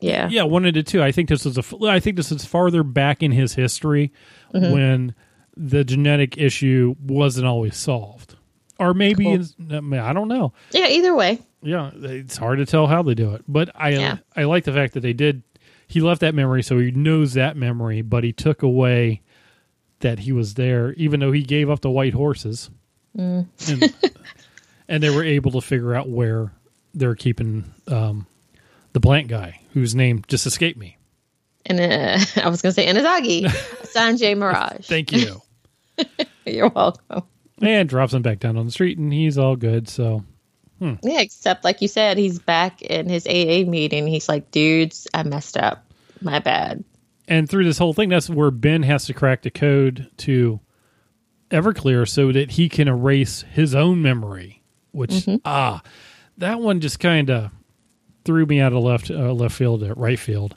yeah. 0.00 0.28
Yeah, 0.28 0.42
one 0.42 0.64
of 0.64 0.74
the 0.74 0.82
two. 0.82 1.00
I 1.00 1.12
think 1.12 1.28
this 1.28 1.46
is 1.46 1.56
a. 1.58 1.62
I 1.86 2.00
think 2.00 2.16
this 2.16 2.32
is 2.32 2.44
farther 2.44 2.82
back 2.82 3.22
in 3.22 3.30
his 3.30 3.54
history 3.54 4.12
when 4.50 5.14
the 5.56 5.84
genetic 5.84 6.36
issue 6.38 6.96
wasn't 7.00 7.46
always 7.46 7.76
solved, 7.76 8.34
or 8.80 8.94
maybe 8.94 9.24
Cool. 9.24 9.94
I 10.00 10.12
don't 10.12 10.26
know. 10.26 10.54
Yeah, 10.72 10.88
either 10.88 11.14
way. 11.14 11.38
Yeah, 11.62 11.92
it's 11.94 12.36
hard 12.36 12.58
to 12.58 12.66
tell 12.66 12.88
how 12.88 13.02
they 13.04 13.14
do 13.14 13.32
it, 13.34 13.44
but 13.46 13.70
I 13.76 13.90
Yeah. 13.90 14.16
I 14.34 14.42
like 14.44 14.64
the 14.64 14.72
fact 14.72 14.94
that 14.94 15.00
they 15.02 15.12
did. 15.12 15.44
He 15.92 16.00
left 16.00 16.22
that 16.22 16.34
memory, 16.34 16.62
so 16.62 16.78
he 16.78 16.90
knows 16.90 17.34
that 17.34 17.54
memory, 17.54 18.00
but 18.00 18.24
he 18.24 18.32
took 18.32 18.62
away 18.62 19.20
that 20.00 20.20
he 20.20 20.32
was 20.32 20.54
there, 20.54 20.94
even 20.94 21.20
though 21.20 21.32
he 21.32 21.42
gave 21.42 21.68
up 21.68 21.82
the 21.82 21.90
white 21.90 22.14
horses. 22.14 22.70
And, 23.14 23.46
and 24.88 25.02
they 25.02 25.10
were 25.10 25.22
able 25.22 25.50
to 25.50 25.60
figure 25.60 25.94
out 25.94 26.08
where 26.08 26.50
they're 26.94 27.14
keeping 27.14 27.74
um, 27.88 28.26
the 28.94 29.00
plant 29.00 29.28
guy, 29.28 29.60
whose 29.74 29.94
name 29.94 30.24
just 30.28 30.46
escaped 30.46 30.78
me. 30.78 30.96
And 31.66 31.78
uh, 31.78 32.18
I 32.42 32.48
was 32.48 32.62
going 32.62 32.72
to 32.72 32.72
say 32.72 32.86
Inazagi, 32.86 33.44
Sanjay 33.94 34.34
Mirage. 34.34 34.86
Thank 34.86 35.12
you. 35.12 35.42
You're 36.46 36.70
welcome. 36.70 37.24
and 37.60 37.86
drops 37.86 38.14
him 38.14 38.22
back 38.22 38.38
down 38.38 38.56
on 38.56 38.64
the 38.64 38.72
street, 38.72 38.96
and 38.96 39.12
he's 39.12 39.36
all 39.36 39.56
good. 39.56 39.90
So 39.90 40.24
Yeah, 41.02 41.20
except 41.20 41.64
like 41.64 41.80
you 41.80 41.88
said, 41.88 42.18
he's 42.18 42.38
back 42.38 42.82
in 42.82 43.08
his 43.08 43.26
AA 43.26 43.68
meeting. 43.68 44.06
He's 44.06 44.28
like, 44.28 44.50
dudes, 44.50 45.06
I 45.14 45.22
messed 45.22 45.56
up. 45.56 45.84
My 46.20 46.38
bad. 46.38 46.84
and 47.26 47.48
through 47.48 47.64
this 47.64 47.78
whole 47.78 47.94
thing, 47.94 48.08
that's 48.08 48.30
where 48.30 48.50
Ben 48.50 48.82
has 48.84 49.06
to 49.06 49.14
crack 49.14 49.42
the 49.42 49.50
code 49.50 50.08
to 50.18 50.60
Everclear 51.50 52.08
so 52.08 52.32
that 52.32 52.52
he 52.52 52.68
can 52.68 52.88
erase 52.88 53.42
his 53.52 53.74
own 53.74 54.02
memory. 54.02 54.62
Which 54.92 55.26
ah, 55.44 55.82
that 56.38 56.60
one 56.60 56.80
just 56.80 57.00
kind 57.00 57.30
of 57.30 57.50
threw 58.24 58.46
me 58.46 58.60
out 58.60 58.72
of 58.72 58.82
left 58.82 59.10
uh, 59.10 59.32
left 59.32 59.54
field, 59.54 59.82
uh, 59.82 59.94
right 59.94 60.18
field. 60.18 60.54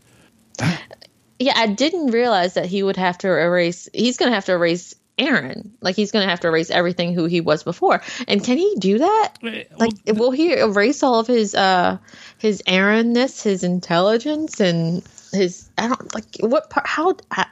Yeah, 1.37 1.53
I 1.55 1.67
didn't 1.67 2.07
realize 2.07 2.53
that 2.53 2.65
he 2.65 2.81
would 2.81 2.95
have 2.95 3.17
to 3.19 3.27
erase. 3.27 3.89
He's 3.93 4.17
going 4.17 4.31
to 4.31 4.35
have 4.35 4.45
to 4.45 4.53
erase 4.53 4.95
Aaron. 5.17 5.73
Like 5.81 5.95
he's 5.95 6.11
going 6.11 6.23
to 6.23 6.29
have 6.29 6.39
to 6.41 6.47
erase 6.47 6.69
everything 6.69 7.13
who 7.13 7.25
he 7.25 7.41
was 7.41 7.63
before. 7.63 8.01
And 8.27 8.43
can 8.43 8.57
he 8.57 8.75
do 8.79 8.99
that? 8.99 9.33
Like, 9.77 9.93
will 10.07 10.31
he 10.31 10.53
erase 10.53 11.03
all 11.03 11.19
of 11.19 11.27
his 11.27 11.55
uh 11.55 11.97
his 12.37 12.61
Aaronness, 12.67 13.43
his 13.43 13.63
intelligence, 13.63 14.59
and 14.59 15.03
his 15.31 15.69
I 15.77 15.87
don't 15.87 16.13
like 16.13 16.25
what 16.39 16.69
part? 16.69 16.87
How 16.87 17.15
I, 17.31 17.45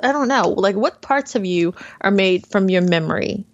I 0.00 0.12
don't 0.12 0.28
know. 0.28 0.48
Like 0.48 0.76
what 0.76 1.02
parts 1.02 1.34
of 1.34 1.44
you 1.44 1.74
are 2.00 2.10
made 2.10 2.46
from 2.46 2.68
your 2.70 2.82
memory? 2.82 3.44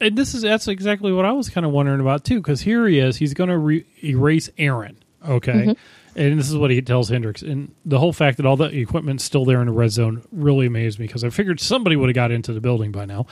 and 0.00 0.16
this 0.16 0.34
is 0.34 0.42
that's 0.42 0.68
exactly 0.68 1.12
what 1.12 1.24
I 1.24 1.32
was 1.32 1.48
kind 1.48 1.66
of 1.66 1.72
wondering 1.72 2.00
about 2.00 2.24
too. 2.24 2.40
Because 2.40 2.60
here 2.60 2.86
he 2.86 2.98
is, 2.98 3.16
he's 3.16 3.34
going 3.34 3.50
to 3.50 3.58
re- 3.58 3.86
erase 4.02 4.50
Aaron. 4.58 4.96
Okay. 5.26 5.74
And 6.16 6.38
this 6.38 6.48
is 6.48 6.56
what 6.56 6.70
he 6.70 6.82
tells 6.82 7.08
Hendricks. 7.08 7.42
And 7.42 7.74
the 7.84 7.98
whole 7.98 8.12
fact 8.12 8.38
that 8.38 8.46
all 8.46 8.56
the 8.56 8.66
equipment's 8.66 9.24
still 9.24 9.44
there 9.44 9.60
in 9.60 9.66
the 9.66 9.72
red 9.72 9.90
zone 9.90 10.22
really 10.32 10.66
amazed 10.66 10.98
me 10.98 11.06
because 11.06 11.24
I 11.24 11.30
figured 11.30 11.60
somebody 11.60 11.96
would 11.96 12.08
have 12.08 12.14
got 12.14 12.30
into 12.30 12.52
the 12.52 12.60
building 12.60 12.92
by 12.92 13.04
now. 13.04 13.26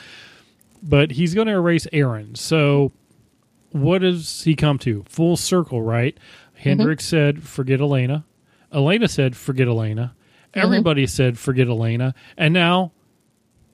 But 0.82 1.10
he's 1.10 1.34
going 1.34 1.46
to 1.48 1.54
erase 1.54 1.86
Aaron. 1.92 2.34
So 2.34 2.92
what 3.70 4.02
does 4.02 4.42
he 4.42 4.54
come 4.54 4.78
to? 4.80 5.04
Full 5.08 5.36
circle, 5.36 5.82
right? 5.82 6.14
Mm-hmm. 6.14 6.60
Hendricks 6.60 7.06
said, 7.06 7.42
forget 7.42 7.80
Elena. 7.80 8.24
Elena 8.72 9.08
said, 9.08 9.36
forget 9.36 9.68
Elena. 9.68 10.14
Mm-hmm. 10.50 10.60
Everybody 10.60 11.06
said, 11.06 11.38
forget 11.38 11.68
Elena. 11.68 12.14
And 12.36 12.54
now 12.54 12.92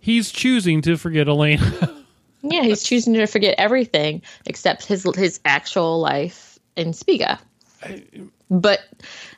he's 0.00 0.30
choosing 0.30 0.80
to 0.82 0.96
forget 0.96 1.28
Elena. 1.28 1.98
Yeah, 2.42 2.62
he's 2.62 2.82
choosing 2.82 3.14
to 3.14 3.26
forget 3.26 3.54
everything 3.56 4.22
except 4.46 4.84
his 4.84 5.08
his 5.14 5.40
actual 5.44 6.00
life 6.00 6.58
in 6.76 6.90
Spiga. 6.90 7.38
But 8.52 8.80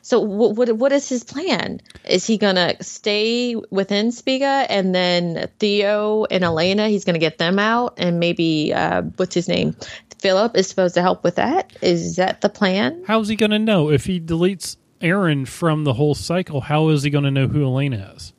so 0.01 0.19
what, 0.19 0.55
what 0.55 0.71
what 0.73 0.91
is 0.91 1.07
his 1.07 1.23
plan? 1.23 1.79
Is 2.03 2.27
he 2.27 2.37
gonna 2.37 2.75
stay 2.83 3.55
within 3.55 4.09
Spiga 4.09 4.65
and 4.67 4.93
then 4.93 5.49
Theo 5.57 6.25
and 6.25 6.43
Elena? 6.43 6.89
He's 6.89 7.05
gonna 7.05 7.17
get 7.17 7.37
them 7.37 7.57
out 7.57 7.93
and 7.97 8.19
maybe 8.19 8.73
uh, 8.73 9.03
what's 9.03 9.33
his 9.33 9.47
name? 9.47 9.75
Philip 10.19 10.57
is 10.57 10.67
supposed 10.67 10.95
to 10.95 11.01
help 11.01 11.23
with 11.23 11.35
that. 11.35 11.71
Is 11.81 12.15
that 12.15 12.41
the 12.41 12.49
plan? 12.49 13.03
How's 13.05 13.27
he 13.27 13.35
going 13.35 13.51
to 13.51 13.59
know 13.59 13.91
if 13.91 14.05
he 14.05 14.19
deletes 14.19 14.75
Aaron 14.99 15.45
from 15.45 15.83
the 15.83 15.93
whole 15.93 16.15
cycle? 16.15 16.61
How 16.61 16.89
is 16.89 17.03
he 17.03 17.11
going 17.11 17.25
to 17.25 17.31
know 17.31 17.47
who 17.47 17.63
Elena 17.63 18.13
is? 18.15 18.33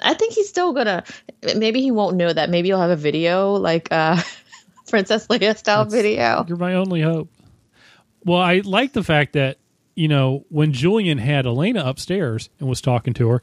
I 0.00 0.14
think 0.14 0.32
he's 0.32 0.48
still 0.48 0.72
gonna. 0.72 1.04
Maybe 1.56 1.80
he 1.80 1.92
won't 1.92 2.16
know 2.16 2.32
that. 2.32 2.50
Maybe 2.50 2.68
he'll 2.68 2.80
have 2.80 2.90
a 2.90 2.96
video 2.96 3.52
like 3.52 3.86
uh, 3.92 4.20
Princess 4.88 5.28
Leia 5.28 5.56
style 5.56 5.84
video. 5.84 6.44
You're 6.48 6.56
my 6.56 6.74
only 6.74 7.02
hope. 7.02 7.28
Well, 8.24 8.40
I 8.40 8.62
like 8.64 8.92
the 8.92 9.04
fact 9.04 9.34
that 9.34 9.58
you 9.94 10.08
know 10.08 10.44
when 10.48 10.72
Julian 10.72 11.18
had 11.18 11.46
Elena 11.46 11.84
upstairs 11.84 12.50
and 12.58 12.68
was 12.68 12.80
talking 12.80 13.14
to 13.14 13.28
her 13.28 13.42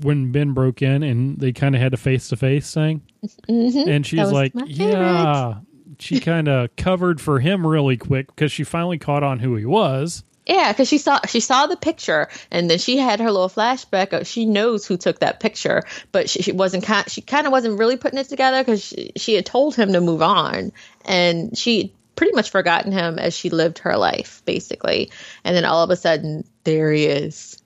when 0.00 0.30
Ben 0.32 0.52
broke 0.52 0.82
in 0.82 1.02
and 1.02 1.38
they 1.38 1.52
kind 1.52 1.74
of 1.74 1.80
had 1.80 1.94
a 1.94 1.96
face 1.96 2.28
to 2.28 2.36
face 2.36 2.72
thing, 2.72 3.02
mm-hmm. 3.48 3.88
and 3.88 4.06
she's 4.06 4.30
like, 4.30 4.52
"Yeah." 4.66 5.60
She 5.98 6.20
kind 6.20 6.46
of 6.46 6.76
covered 6.76 7.22
for 7.22 7.40
him 7.40 7.66
really 7.66 7.96
quick 7.96 8.26
because 8.26 8.52
she 8.52 8.64
finally 8.64 8.98
caught 8.98 9.22
on 9.22 9.38
who 9.38 9.56
he 9.56 9.64
was. 9.64 10.24
Yeah, 10.46 10.70
because 10.70 10.88
she 10.88 10.98
saw 10.98 11.18
she 11.26 11.40
saw 11.40 11.66
the 11.66 11.76
picture, 11.76 12.28
and 12.52 12.70
then 12.70 12.78
she 12.78 12.98
had 12.98 13.18
her 13.18 13.32
little 13.32 13.48
flashback. 13.48 14.12
Of, 14.12 14.28
she 14.28 14.46
knows 14.46 14.86
who 14.86 14.96
took 14.96 15.18
that 15.18 15.40
picture, 15.40 15.82
but 16.12 16.30
she, 16.30 16.42
she 16.42 16.52
wasn't 16.52 16.84
kind. 16.84 17.08
She 17.10 17.20
kind 17.20 17.46
of 17.46 17.52
wasn't 17.52 17.80
really 17.80 17.96
putting 17.96 18.20
it 18.20 18.28
together 18.28 18.62
because 18.62 18.84
she, 18.84 19.10
she 19.16 19.34
had 19.34 19.44
told 19.44 19.74
him 19.74 19.92
to 19.92 20.00
move 20.00 20.22
on, 20.22 20.70
and 21.04 21.58
she 21.58 21.92
pretty 22.16 22.32
much 22.32 22.50
forgotten 22.50 22.92
him 22.92 23.18
as 23.18 23.34
she 23.34 23.50
lived 23.50 23.78
her 23.78 23.96
life, 23.96 24.42
basically. 24.44 25.10
And 25.44 25.54
then 25.54 25.64
all 25.64 25.82
of 25.82 25.90
a 25.90 25.96
sudden, 25.96 26.44
there 26.64 26.92
he 26.92 27.04
is, 27.04 27.62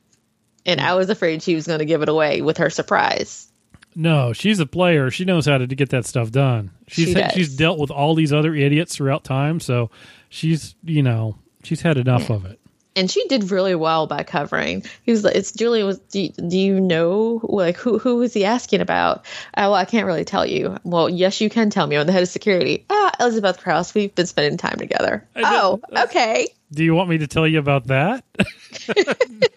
and 0.67 0.81
I 0.81 0.95
was 0.95 1.09
afraid 1.09 1.43
she 1.43 1.55
was 1.55 1.67
going 1.67 1.79
to 1.79 1.85
give 1.85 2.03
it 2.03 2.09
away 2.09 2.43
with 2.43 2.59
her 2.59 2.71
surprise. 2.71 3.51
No, 3.95 4.33
she's 4.33 4.61
a 4.61 4.67
player. 4.67 5.11
She 5.11 5.25
knows 5.25 5.47
how 5.47 5.59
to 5.59 5.67
get 5.67 5.91
that 5.91 6.07
stuff 6.07 6.31
done. 6.31 6.71
She's 6.87 7.13
She 7.13 7.25
she's 7.35 7.57
dealt 7.57 7.79
with 7.79 7.91
all 7.91 8.15
these 8.15 8.33
other 8.33 8.55
idiots 8.55 8.95
throughout 8.95 9.25
time, 9.25 9.59
so 9.59 9.91
she's 10.29 10.75
you 10.85 11.03
know 11.03 11.39
she's 11.65 11.83
had 11.83 11.97
enough 11.97 12.31
of 12.31 12.45
it. 12.45 12.60
And 12.97 13.11
she 13.11 13.27
did 13.29 13.51
really 13.51 13.75
well 13.75 14.07
by 14.07 14.23
covering. 14.23 14.85
He 15.03 15.13
was 15.13 15.25
like, 15.25 15.35
"It's 15.37 15.53
Julian. 15.53 15.87
Was 15.87 15.99
do 15.99 16.23
you, 16.23 16.29
do 16.31 16.59
you 16.59 16.81
know 16.81 17.41
like 17.45 17.77
who 17.77 17.99
who 17.99 18.17
was 18.17 18.35
he 18.35 18.45
asking 18.45 18.81
about? 18.81 19.21
Uh, 19.55 19.71
well, 19.71 19.75
I 19.75 19.85
can't 19.85 20.07
really 20.07 20.25
tell 20.25 20.45
you. 20.45 20.77
Well, 20.85 21.09
yes, 21.09 21.41
you 21.41 21.51
can 21.51 21.71
tell 21.71 21.87
me. 21.87 21.97
I'm 21.97 22.07
the 22.07 22.13
head 22.13 22.23
of 22.23 22.29
security. 22.29 22.85
Ah, 22.91 23.13
Elizabeth 23.21 23.59
Krause. 23.59 23.95
We've 23.95 24.15
been 24.15 24.27
spending 24.27 24.59
time 24.59 24.79
together. 24.79 25.27
Oh, 25.37 25.81
know. 25.91 26.03
okay. 26.05 26.49
Do 26.73 26.85
you 26.85 26.95
want 26.95 27.09
me 27.09 27.19
to 27.19 27.27
tell 27.27 27.47
you 27.47 27.59
about 27.59 27.87
that? 27.89 28.25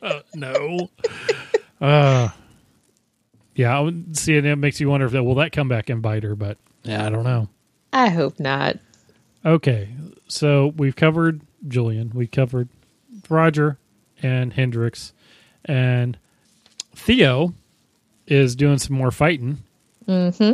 Uh, 0.02 0.20
no. 0.36 0.90
Uh, 1.80 2.28
yeah, 3.56 3.78
I 3.78 3.80
would 3.80 4.18
see, 4.18 4.38
and 4.38 4.46
it 4.46 4.58
makes 4.58 4.82
you 4.82 4.90
wonder 4.90 5.06
if 5.06 5.14
that 5.14 5.24
will 5.24 5.36
that 5.36 5.54
come 5.54 5.70
back 5.70 5.90
and 5.90 6.02
bite 6.02 6.24
her, 6.24 6.36
but 6.36 6.58
yeah, 6.84 7.06
I 7.06 7.10
don't 7.10 7.24
know. 7.24 7.48
I 7.94 8.10
hope 8.10 8.38
not. 8.38 8.80
Okay, 9.46 9.88
so 10.28 10.74
we've 10.76 10.96
covered 10.96 11.42
Julian, 11.68 12.12
we 12.14 12.28
covered 12.28 12.68
Roger 13.30 13.78
and 14.22 14.54
Hendrix, 14.54 15.14
and 15.66 16.18
Theo 16.96 17.54
is 18.28 18.56
doing 18.56 18.78
some 18.78 18.96
more 18.96 19.12
fighting. 19.12 19.60
Mm-hmm. 20.08 20.54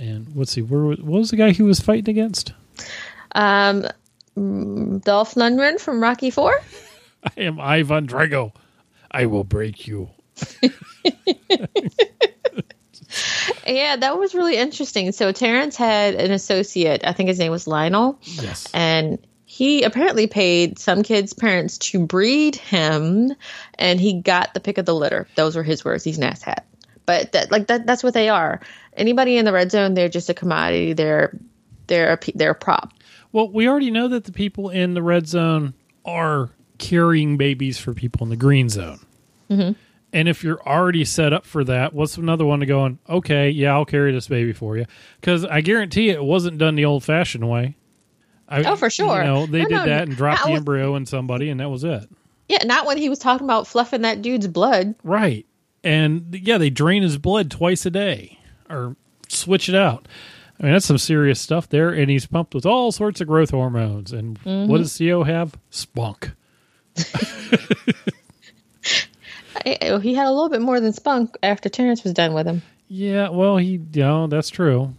And 0.00 0.28
let's 0.34 0.52
see, 0.52 0.62
where 0.62 0.82
what 0.82 1.02
was 1.04 1.30
the 1.30 1.36
guy 1.36 1.50
he 1.50 1.62
was 1.62 1.80
fighting 1.80 2.10
against? 2.10 2.52
Um, 3.32 3.82
Dolph 4.34 5.34
Lundgren 5.34 5.80
from 5.80 6.02
Rocky 6.02 6.30
Four. 6.30 6.60
I 7.24 7.40
am 7.40 7.58
Ivan 7.60 8.06
Drago. 8.06 8.52
I 9.10 9.26
will 9.26 9.44
break 9.44 9.86
you. 9.86 10.10
Yeah, 13.66 13.96
that 13.96 14.18
was 14.18 14.34
really 14.34 14.56
interesting. 14.56 15.10
So 15.12 15.32
Terrence 15.32 15.76
had 15.76 16.14
an 16.14 16.30
associate. 16.30 17.02
I 17.04 17.12
think 17.12 17.28
his 17.28 17.38
name 17.38 17.50
was 17.50 17.66
Lionel. 17.66 18.18
Yes. 18.22 18.68
and 18.72 19.18
he 19.56 19.84
apparently 19.84 20.26
paid 20.26 20.78
some 20.78 21.02
kids' 21.02 21.32
parents 21.32 21.78
to 21.78 21.98
breed 21.98 22.56
him, 22.56 23.32
and 23.78 23.98
he 23.98 24.20
got 24.20 24.52
the 24.52 24.60
pick 24.60 24.76
of 24.76 24.84
the 24.84 24.94
litter. 24.94 25.26
Those 25.34 25.56
were 25.56 25.62
his 25.62 25.82
words. 25.82 26.04
He's 26.04 26.18
an 26.18 26.30
asshat. 26.30 26.64
But 27.06 27.32
that, 27.32 27.50
like 27.50 27.68
that, 27.68 27.86
that's 27.86 28.02
what 28.02 28.12
they 28.12 28.28
are. 28.28 28.60
Anybody 28.98 29.38
in 29.38 29.46
the 29.46 29.54
red 29.54 29.70
zone, 29.70 29.94
they're 29.94 30.10
just 30.10 30.28
a 30.28 30.34
commodity. 30.34 30.92
They're 30.92 31.38
they're 31.86 32.12
a, 32.12 32.18
they're 32.34 32.50
a 32.50 32.54
prop. 32.54 32.92
Well, 33.32 33.48
we 33.48 33.66
already 33.66 33.90
know 33.90 34.08
that 34.08 34.24
the 34.24 34.32
people 34.32 34.68
in 34.68 34.92
the 34.92 35.02
red 35.02 35.26
zone 35.26 35.72
are 36.04 36.50
carrying 36.76 37.38
babies 37.38 37.78
for 37.78 37.94
people 37.94 38.24
in 38.24 38.28
the 38.28 38.36
green 38.36 38.68
zone. 38.68 39.00
Mm-hmm. 39.48 39.72
And 40.12 40.28
if 40.28 40.44
you're 40.44 40.60
already 40.68 41.06
set 41.06 41.32
up 41.32 41.46
for 41.46 41.64
that, 41.64 41.94
what's 41.94 42.18
another 42.18 42.44
one 42.44 42.60
to 42.60 42.66
go 42.66 42.80
on? 42.80 42.98
Okay, 43.08 43.48
yeah, 43.48 43.72
I'll 43.72 43.86
carry 43.86 44.12
this 44.12 44.28
baby 44.28 44.52
for 44.52 44.76
you 44.76 44.84
because 45.18 45.46
I 45.46 45.62
guarantee 45.62 46.10
it 46.10 46.22
wasn't 46.22 46.58
done 46.58 46.74
the 46.74 46.84
old-fashioned 46.84 47.48
way. 47.48 47.76
I, 48.48 48.62
Oh, 48.64 48.76
for 48.76 48.90
sure. 48.90 49.18
You 49.18 49.24
know, 49.24 49.46
they 49.46 49.62
No, 49.62 49.68
did 49.68 49.74
no, 49.74 49.86
that 49.86 50.08
and 50.08 50.16
dropped 50.16 50.44
the 50.44 50.50
was- 50.52 50.58
embryo 50.58 50.94
in 50.96 51.06
somebody, 51.06 51.48
and 51.50 51.60
that 51.60 51.68
was 51.70 51.84
it. 51.84 52.08
Yeah, 52.48 52.62
not 52.64 52.86
when 52.86 52.96
he 52.96 53.08
was 53.08 53.18
talking 53.18 53.44
about 53.44 53.66
fluffing 53.66 54.02
that 54.02 54.22
dude's 54.22 54.46
blood. 54.46 54.94
Right. 55.02 55.46
And 55.82 56.32
yeah, 56.42 56.58
they 56.58 56.70
drain 56.70 57.02
his 57.02 57.18
blood 57.18 57.50
twice 57.50 57.84
a 57.86 57.90
day 57.90 58.38
or 58.70 58.94
switch 59.28 59.68
it 59.68 59.74
out. 59.74 60.06
I 60.58 60.62
mean, 60.62 60.72
that's 60.72 60.86
some 60.86 60.96
serious 60.98 61.40
stuff 61.40 61.68
there. 61.68 61.90
And 61.90 62.08
he's 62.08 62.26
pumped 62.26 62.54
with 62.54 62.64
all 62.64 62.92
sorts 62.92 63.20
of 63.20 63.26
growth 63.26 63.50
hormones. 63.50 64.12
And 64.12 64.38
Mm-hmm. 64.40 64.70
what 64.70 64.78
does 64.78 64.96
Theo 64.96 65.24
have? 65.24 65.54
Spunk. 65.70 66.32
He 69.64 70.14
had 70.14 70.26
a 70.26 70.30
little 70.30 70.48
bit 70.50 70.60
more 70.60 70.80
than 70.80 70.92
spunk 70.92 71.36
after 71.42 71.68
Terrence 71.68 72.04
was 72.04 72.12
done 72.12 72.34
with 72.34 72.46
him. 72.46 72.62
Yeah, 72.88 73.30
well, 73.30 73.56
he, 73.56 73.80
you 73.92 74.00
know, 74.02 74.26
that's 74.28 74.48
true. 74.50 74.94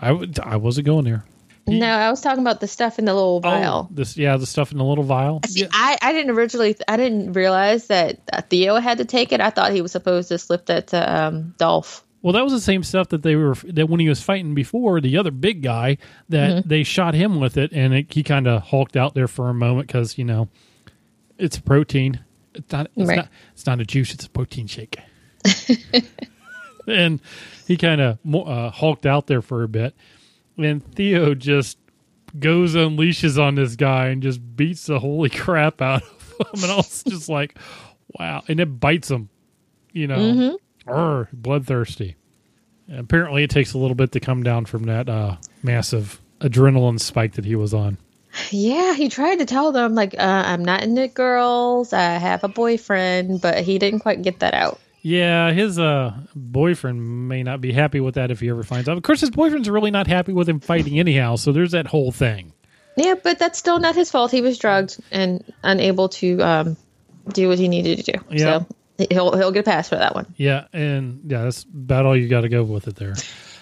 I, 0.00 0.16
I 0.42 0.56
wasn't 0.56 0.86
going 0.86 1.04
there. 1.04 1.24
No, 1.68 1.86
I 1.88 2.10
was 2.10 2.20
talking 2.20 2.40
about 2.42 2.60
the 2.60 2.68
stuff 2.68 2.98
in 2.98 3.04
the 3.06 3.14
little 3.14 3.40
vial. 3.40 3.88
Oh, 3.90 3.94
this, 3.94 4.16
yeah, 4.16 4.36
the 4.36 4.46
stuff 4.46 4.70
in 4.72 4.78
the 4.78 4.84
little 4.84 5.02
vial. 5.04 5.40
See, 5.46 5.62
Yeah. 5.62 5.66
I, 5.72 5.98
I 6.00 6.12
didn't 6.12 6.30
originally, 6.30 6.76
I 6.86 6.96
didn't 6.96 7.32
realize 7.32 7.88
that 7.88 8.20
uh, 8.32 8.40
Theo 8.42 8.76
had 8.76 8.98
to 8.98 9.04
take 9.04 9.32
it. 9.32 9.40
I 9.40 9.50
thought 9.50 9.72
he 9.72 9.82
was 9.82 9.90
supposed 9.92 10.28
to 10.28 10.38
slip 10.38 10.66
that 10.66 10.88
to 10.88 11.16
um, 11.22 11.54
Dolph. 11.58 12.04
Well, 12.22 12.32
that 12.34 12.44
was 12.44 12.52
the 12.52 12.60
same 12.60 12.82
stuff 12.82 13.08
that 13.08 13.22
they 13.22 13.36
were 13.36 13.54
that 13.64 13.88
when 13.88 14.00
he 14.00 14.08
was 14.08 14.20
fighting 14.22 14.54
before 14.54 15.00
the 15.00 15.16
other 15.18 15.30
big 15.30 15.62
guy 15.62 15.98
that 16.28 16.50
Mm-hmm. 16.50 16.68
they 16.68 16.82
shot 16.82 17.14
him 17.14 17.38
with 17.40 17.56
it, 17.56 17.72
and 17.72 17.94
it, 17.94 18.12
he 18.12 18.22
kind 18.22 18.46
of 18.48 18.62
hulked 18.62 18.96
out 18.96 19.14
there 19.14 19.28
for 19.28 19.48
a 19.48 19.54
moment 19.54 19.86
because 19.86 20.18
you 20.18 20.24
know 20.24 20.48
it's 21.38 21.58
protein. 21.58 22.20
It's 22.54 22.72
not. 22.72 22.90
It's 22.96 23.08
Right. 23.08 23.16
not. 23.16 23.28
It's 23.52 23.66
not 23.66 23.80
a 23.80 23.84
juice. 23.84 24.12
It's 24.14 24.24
a 24.26 24.30
protein 24.30 24.66
shake. 24.66 24.96
and 26.88 27.20
he 27.66 27.76
kind 27.76 28.00
of 28.00 28.18
uh, 28.34 28.70
hulked 28.70 29.06
out 29.06 29.26
there 29.26 29.42
for 29.42 29.62
a 29.62 29.68
bit, 29.68 29.94
and 30.58 30.84
Theo 30.94 31.34
just 31.34 31.78
goes 32.38 32.74
unleashes 32.74 33.42
on 33.42 33.54
this 33.54 33.76
guy 33.76 34.08
and 34.08 34.22
just 34.22 34.40
beats 34.56 34.86
the 34.86 34.98
holy 34.98 35.30
crap 35.30 35.80
out 35.80 36.02
of 36.02 36.36
him, 36.38 36.62
and 36.62 36.72
I 36.72 36.76
was 36.76 37.02
just 37.04 37.28
like, 37.28 37.58
wow, 38.18 38.42
and 38.48 38.60
it 38.60 38.80
bites 38.80 39.10
him, 39.10 39.28
you 39.92 40.06
know, 40.06 40.18
Mm-hmm. 40.18 40.90
Urgh, 40.90 41.28
bloodthirsty. 41.32 42.16
And 42.88 43.00
apparently, 43.00 43.42
it 43.42 43.50
takes 43.50 43.72
a 43.74 43.78
little 43.78 43.96
bit 43.96 44.12
to 44.12 44.20
come 44.20 44.44
down 44.44 44.66
from 44.66 44.84
that 44.84 45.08
uh, 45.08 45.36
massive 45.62 46.20
adrenaline 46.40 47.00
spike 47.00 47.32
that 47.32 47.44
he 47.44 47.56
was 47.56 47.74
on. 47.74 47.98
Yeah, 48.50 48.94
he 48.94 49.08
tried 49.08 49.40
to 49.40 49.46
tell 49.46 49.72
them 49.72 49.94
like 49.94 50.14
uh, 50.14 50.42
I'm 50.46 50.64
not 50.64 50.82
into 50.82 51.08
girls. 51.08 51.92
I 51.92 52.02
have 52.02 52.44
a 52.44 52.48
boyfriend, 52.48 53.40
but 53.40 53.62
he 53.64 53.78
didn't 53.78 54.00
quite 54.00 54.22
get 54.22 54.38
that 54.40 54.54
out. 54.54 54.78
Yeah, 55.06 55.52
his 55.52 55.78
uh, 55.78 56.14
boyfriend 56.34 57.28
may 57.28 57.44
not 57.44 57.60
be 57.60 57.70
happy 57.70 58.00
with 58.00 58.16
that 58.16 58.32
if 58.32 58.40
he 58.40 58.50
ever 58.50 58.64
finds 58.64 58.88
out. 58.88 58.96
Of 58.96 59.04
course, 59.04 59.20
his 59.20 59.30
boyfriend's 59.30 59.70
really 59.70 59.92
not 59.92 60.08
happy 60.08 60.32
with 60.32 60.48
him 60.48 60.58
fighting 60.58 60.98
anyhow. 60.98 61.36
So 61.36 61.52
there's 61.52 61.70
that 61.70 61.86
whole 61.86 62.10
thing. 62.10 62.52
Yeah, 62.96 63.14
but 63.22 63.38
that's 63.38 63.56
still 63.56 63.78
not 63.78 63.94
his 63.94 64.10
fault. 64.10 64.32
He 64.32 64.40
was 64.40 64.58
drugged 64.58 64.98
and 65.12 65.44
unable 65.62 66.08
to 66.08 66.40
um, 66.40 66.76
do 67.28 67.46
what 67.46 67.56
he 67.56 67.68
needed 67.68 68.04
to 68.04 68.12
do. 68.14 68.24
Yeah. 68.30 68.64
So 68.98 69.06
he'll 69.08 69.36
he'll 69.36 69.52
get 69.52 69.60
a 69.60 69.70
pass 69.70 69.88
for 69.88 69.94
that 69.94 70.16
one. 70.16 70.26
Yeah, 70.36 70.66
and 70.72 71.20
yeah, 71.24 71.44
that's 71.44 71.62
about 71.62 72.04
all 72.04 72.16
you 72.16 72.26
got 72.26 72.40
to 72.40 72.48
go 72.48 72.64
with 72.64 72.88
it 72.88 72.96
there. 72.96 73.14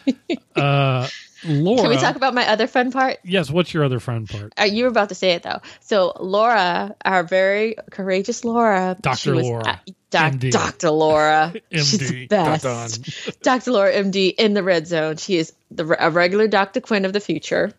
uh, 0.56 1.06
Laura, 1.44 1.82
Can 1.82 1.90
we 1.90 1.96
talk 1.98 2.16
about 2.16 2.32
my 2.32 2.48
other 2.48 2.66
fun 2.66 2.90
part? 2.90 3.18
yes, 3.22 3.50
what's 3.50 3.74
your 3.74 3.84
other 3.84 4.00
fun 4.00 4.26
part? 4.26 4.54
Uh, 4.58 4.64
you 4.64 4.84
were 4.84 4.90
about 4.90 5.10
to 5.10 5.14
say 5.14 5.32
it 5.32 5.42
though. 5.42 5.60
So 5.80 6.14
Laura, 6.18 6.96
our 7.04 7.22
very 7.22 7.76
courageous 7.90 8.46
Laura, 8.46 8.96
Dr. 8.98 9.36
Laura, 9.36 9.82
doc- 10.14 10.38
Dr. 10.52 10.90
Laura, 10.90 11.52
she's 11.70 11.98
the 11.98 12.26
best. 12.26 12.62
Dr. 13.42 13.70
Laura, 13.72 13.92
MD, 13.92 14.34
in 14.34 14.54
the 14.54 14.62
red 14.62 14.86
zone. 14.86 15.16
She 15.16 15.36
is 15.36 15.52
the 15.70 15.84
a 15.98 16.10
regular 16.10 16.48
Dr. 16.48 16.80
Quinn 16.80 17.04
of 17.04 17.12
the 17.12 17.20
future. 17.20 17.72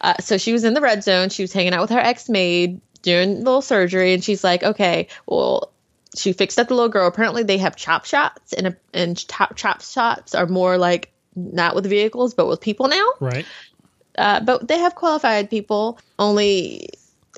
Uh, 0.00 0.14
so 0.20 0.36
she 0.38 0.52
was 0.52 0.64
in 0.64 0.74
the 0.74 0.80
red 0.80 1.02
zone. 1.04 1.28
She 1.30 1.42
was 1.42 1.52
hanging 1.52 1.72
out 1.72 1.80
with 1.82 1.90
her 1.90 1.98
ex 1.98 2.28
maid 2.28 2.80
doing 3.02 3.30
a 3.30 3.38
little 3.38 3.62
surgery, 3.62 4.12
and 4.14 4.22
she's 4.22 4.44
like, 4.44 4.62
"Okay, 4.62 5.08
well." 5.26 5.72
She 6.16 6.32
fixed 6.32 6.58
up 6.58 6.68
the 6.68 6.74
little 6.74 6.88
girl. 6.88 7.06
Apparently, 7.08 7.42
they 7.42 7.58
have 7.58 7.76
chop 7.76 8.06
shots, 8.06 8.54
and 8.54 8.68
a, 8.68 8.76
and 8.94 9.18
chop, 9.28 9.54
chop 9.54 9.82
shots 9.82 10.34
are 10.34 10.46
more 10.46 10.78
like 10.78 11.12
not 11.34 11.74
with 11.74 11.84
vehicles, 11.84 12.32
but 12.32 12.46
with 12.46 12.58
people 12.62 12.88
now 12.88 13.06
Right? 13.20 13.44
uh, 14.16 14.40
but 14.40 14.66
they 14.66 14.78
have 14.78 14.94
qualified 14.94 15.50
people. 15.50 15.98
Only, 16.18 16.88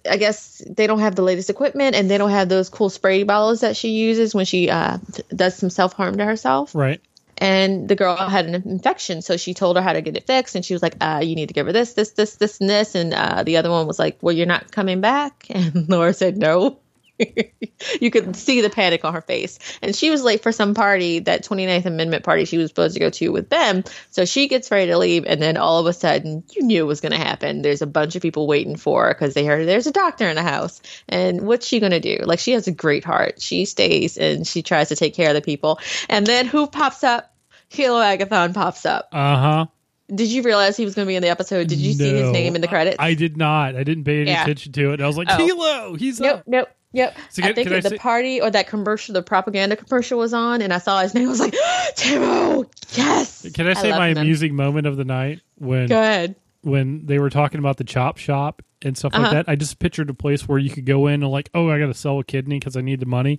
I 0.08 0.16
guess 0.16 0.62
they 0.66 0.86
don't 0.86 1.00
have 1.00 1.14
the 1.14 1.22
latest 1.22 1.50
equipment, 1.50 1.94
and 1.94 2.10
they 2.10 2.18
don't 2.18 2.30
have 2.30 2.48
those 2.48 2.68
cool 2.68 2.90
spray 2.90 3.22
bottles 3.22 3.60
that 3.60 3.76
she 3.76 3.90
uses 3.90 4.34
when 4.34 4.44
she 4.44 4.70
uh, 4.70 4.98
does 5.34 5.56
some 5.56 5.70
self 5.70 5.92
harm 5.92 6.16
to 6.18 6.24
herself. 6.24 6.74
Right. 6.74 7.00
And 7.40 7.88
the 7.88 7.94
girl 7.94 8.16
had 8.16 8.46
an 8.46 8.54
infection, 8.54 9.22
so 9.22 9.36
she 9.36 9.54
told 9.54 9.76
her 9.76 9.82
how 9.82 9.92
to 9.92 10.00
get 10.00 10.16
it 10.16 10.26
fixed, 10.26 10.56
and 10.56 10.64
she 10.64 10.74
was 10.74 10.82
like, 10.82 10.96
uh, 11.00 11.20
"You 11.22 11.36
need 11.36 11.48
to 11.48 11.54
give 11.54 11.66
her 11.66 11.72
this, 11.72 11.94
this, 11.94 12.10
this, 12.10 12.36
this, 12.36 12.60
and 12.60 12.68
this." 12.68 12.94
And 12.96 13.14
uh, 13.14 13.44
the 13.44 13.58
other 13.58 13.70
one 13.70 13.86
was 13.86 13.98
like, 13.98 14.18
"Well, 14.20 14.34
you're 14.34 14.46
not 14.46 14.72
coming 14.72 15.00
back," 15.00 15.46
and 15.50 15.88
Laura 15.88 16.12
said, 16.12 16.36
"No." 16.36 16.78
you 18.00 18.10
could 18.10 18.36
see 18.36 18.60
the 18.60 18.70
panic 18.70 19.04
on 19.04 19.14
her 19.14 19.20
face. 19.20 19.58
And 19.82 19.94
she 19.94 20.10
was 20.10 20.22
late 20.22 20.42
for 20.42 20.52
some 20.52 20.74
party, 20.74 21.20
that 21.20 21.44
29th 21.44 21.86
Amendment 21.86 22.24
party 22.24 22.44
she 22.44 22.58
was 22.58 22.68
supposed 22.70 22.94
to 22.94 23.00
go 23.00 23.10
to 23.10 23.28
with 23.30 23.48
them. 23.50 23.84
So 24.10 24.24
she 24.24 24.48
gets 24.48 24.70
ready 24.70 24.86
to 24.90 24.98
leave. 24.98 25.24
And 25.26 25.40
then 25.42 25.56
all 25.56 25.80
of 25.80 25.86
a 25.86 25.92
sudden, 25.92 26.44
you 26.54 26.62
knew 26.62 26.82
it 26.84 26.86
was 26.86 27.00
going 27.00 27.12
to 27.12 27.18
happen. 27.18 27.62
There's 27.62 27.82
a 27.82 27.86
bunch 27.86 28.16
of 28.16 28.22
people 28.22 28.46
waiting 28.46 28.76
for 28.76 29.04
her 29.06 29.14
because 29.14 29.34
they 29.34 29.44
heard 29.44 29.66
there's 29.66 29.86
a 29.86 29.92
doctor 29.92 30.28
in 30.28 30.36
the 30.36 30.42
house. 30.42 30.80
And 31.08 31.42
what's 31.42 31.66
she 31.66 31.80
going 31.80 31.92
to 31.92 32.00
do? 32.00 32.18
Like, 32.24 32.38
she 32.38 32.52
has 32.52 32.66
a 32.68 32.72
great 32.72 33.04
heart. 33.04 33.40
She 33.40 33.64
stays 33.64 34.16
and 34.16 34.46
she 34.46 34.62
tries 34.62 34.88
to 34.88 34.96
take 34.96 35.14
care 35.14 35.28
of 35.30 35.34
the 35.34 35.42
people. 35.42 35.80
And 36.08 36.26
then 36.26 36.46
who 36.46 36.66
pops 36.66 37.04
up? 37.04 37.34
Helo 37.70 38.00
Agathon 38.16 38.54
pops 38.54 38.86
up. 38.86 39.08
Uh 39.12 39.36
huh. 39.36 39.66
Did 40.14 40.28
you 40.28 40.40
realize 40.40 40.74
he 40.74 40.86
was 40.86 40.94
going 40.94 41.04
to 41.04 41.08
be 41.10 41.16
in 41.16 41.22
the 41.22 41.28
episode? 41.28 41.66
Did 41.68 41.78
you 41.78 41.92
see 41.92 42.14
his 42.14 42.30
name 42.30 42.54
in 42.54 42.62
the 42.62 42.68
credits? 42.68 42.96
I, 42.98 43.12
did 43.12 43.36
not. 43.36 43.76
I 43.76 43.84
didn't 43.84 44.04
pay 44.04 44.22
any 44.22 44.30
Yeah. 44.30 44.42
attention 44.42 44.72
to 44.72 44.92
it. 44.94 45.02
I 45.02 45.06
was 45.06 45.18
like, 45.18 45.28
Oh. 45.30 45.36
Helo, 45.36 45.98
he's 45.98 46.18
Nope, 46.18 46.38
up. 46.38 46.44
nope, 46.46 46.68
yep. 46.92 47.16
So 47.30 47.42
I 47.44 47.52
think 47.52 47.70
I 47.70 47.80
the 47.80 47.96
party 47.98 48.40
or 48.40 48.50
that 48.50 48.66
commercial, 48.68 49.12
the 49.14 49.22
propaganda 49.22 49.76
commercial 49.76 50.18
was 50.18 50.32
on, 50.34 50.62
and 50.62 50.72
I 50.72 50.78
saw 50.78 51.00
his 51.00 51.14
name. 51.14 51.26
I 51.26 51.30
was 51.30 51.40
like, 51.40 51.52
Timo, 51.96 52.68
yes. 52.96 53.46
Can 53.54 53.66
I 53.66 53.74
say 53.74 53.90
love 53.90 53.98
my 53.98 54.08
him. 54.08 54.18
amusing 54.18 54.54
moment 54.54 54.86
of 54.86 54.96
the 54.96 55.04
night 55.04 55.40
when 55.56 55.86
Go 55.88 56.00
ahead. 56.00 56.34
when 56.62 57.06
they 57.06 57.18
were 57.18 57.30
talking 57.30 57.58
about 57.58 57.76
the 57.76 57.84
chop 57.84 58.18
shop 58.18 58.62
and 58.82 58.96
stuff 58.96 59.12
like 59.12 59.22
Uh-huh. 59.22 59.32
that? 59.34 59.48
I 59.48 59.56
just 59.56 59.78
pictured 59.78 60.10
a 60.10 60.14
place 60.14 60.48
where 60.48 60.58
you 60.58 60.70
could 60.70 60.86
go 60.86 61.06
in 61.06 61.22
and 61.22 61.30
like, 61.32 61.50
oh, 61.54 61.68
I 61.70 61.78
got 61.78 61.86
to 61.86 61.94
sell 61.94 62.18
a 62.18 62.24
kidney 62.24 62.58
because 62.58 62.76
I 62.76 62.80
need 62.80 63.00
the 63.00 63.06
money. 63.06 63.38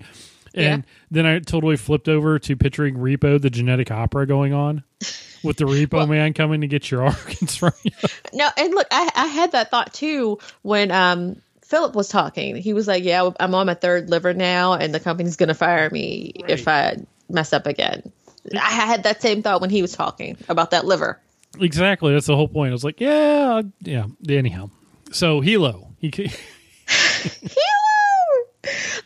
And 0.56 0.84
then 1.12 1.28
I 1.28 1.38
totally 1.40 1.78
flipped 1.78 2.10
over 2.10 2.40
to 2.40 2.56
picturing 2.58 2.96
Repo, 2.96 3.40
the 3.40 3.52
genetic 3.52 3.92
opera 3.92 4.26
going 4.26 4.52
on 4.52 4.84
with 5.44 5.58
the 5.58 5.66
Repo 5.66 6.10
man 6.10 6.34
coming 6.34 6.62
to 6.62 6.68
get 6.68 6.90
your 6.90 7.04
organs 7.06 7.56
from 7.56 7.74
you. 7.84 7.92
No, 8.34 8.50
and 8.58 8.74
look, 8.74 8.88
I, 8.90 9.12
I 9.16 9.28
had 9.28 9.52
that 9.52 9.70
thought 9.70 9.94
too 9.94 10.40
when 10.64 10.90
um 10.92 11.40
Philip 11.70 11.94
was 11.94 12.08
talking. 12.08 12.56
He 12.56 12.74
was 12.74 12.88
like, 12.88 13.04
"Yeah, 13.04 13.30
I'm 13.40 13.54
on 13.54 13.68
my 13.68 13.76
third 13.76 14.10
liver 14.10 14.34
now, 14.34 14.74
and 14.74 14.94
the 14.94 15.00
company's 15.00 15.36
going 15.36 15.50
to 15.50 15.54
fire 15.54 15.88
me 15.92 16.32
if 16.48 16.68
I 16.68 16.98
mess 17.30 17.54
up 17.54 17.68
again." 17.68 18.12
I 18.54 18.72
had 18.72 19.04
that 19.04 19.22
same 19.22 19.44
thought 19.44 19.62
when 19.62 19.70
he 19.70 19.84
was 19.84 19.92
talking 19.92 20.36
about 20.50 20.72
that 20.72 20.86
liver. 20.86 21.20
Exactly. 21.60 22.12
That's 22.14 22.26
the 22.26 22.36
whole 22.36 22.48
point. 22.48 22.70
I 22.70 22.74
was 22.74 22.84
like, 22.84 23.00
yeah, 23.00 23.62
yeah. 23.82 24.06
Anyhow, 24.28 24.72
so 25.12 25.42
Helo, 25.42 25.94
he 26.00 26.10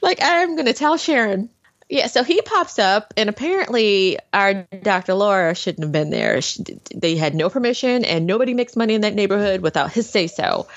like 0.02 0.20
I'm 0.22 0.56
going 0.56 0.68
to 0.68 0.74
tell 0.74 0.98
Sharon. 0.98 1.50
Yeah, 1.90 2.08
so 2.08 2.24
he 2.24 2.42
pops 2.42 2.80
up, 2.80 3.14
and 3.18 3.30
apparently 3.30 4.18
our 4.32 4.66
Dr. 4.82 5.14
Laura 5.16 5.54
shouldn't 5.54 5.84
have 5.84 5.92
been 5.92 6.10
there. 6.12 6.42
She, 6.42 6.64
they 6.96 7.18
had 7.18 7.36
no 7.36 7.50
permission, 7.50 8.06
and 8.06 8.26
nobody 8.26 8.54
makes 8.54 8.78
money 8.78 8.94
in 8.94 9.02
that 9.02 9.14
neighborhood 9.14 9.60
without 9.60 9.92
his 9.92 10.10
say 10.10 10.28
so. 10.28 10.68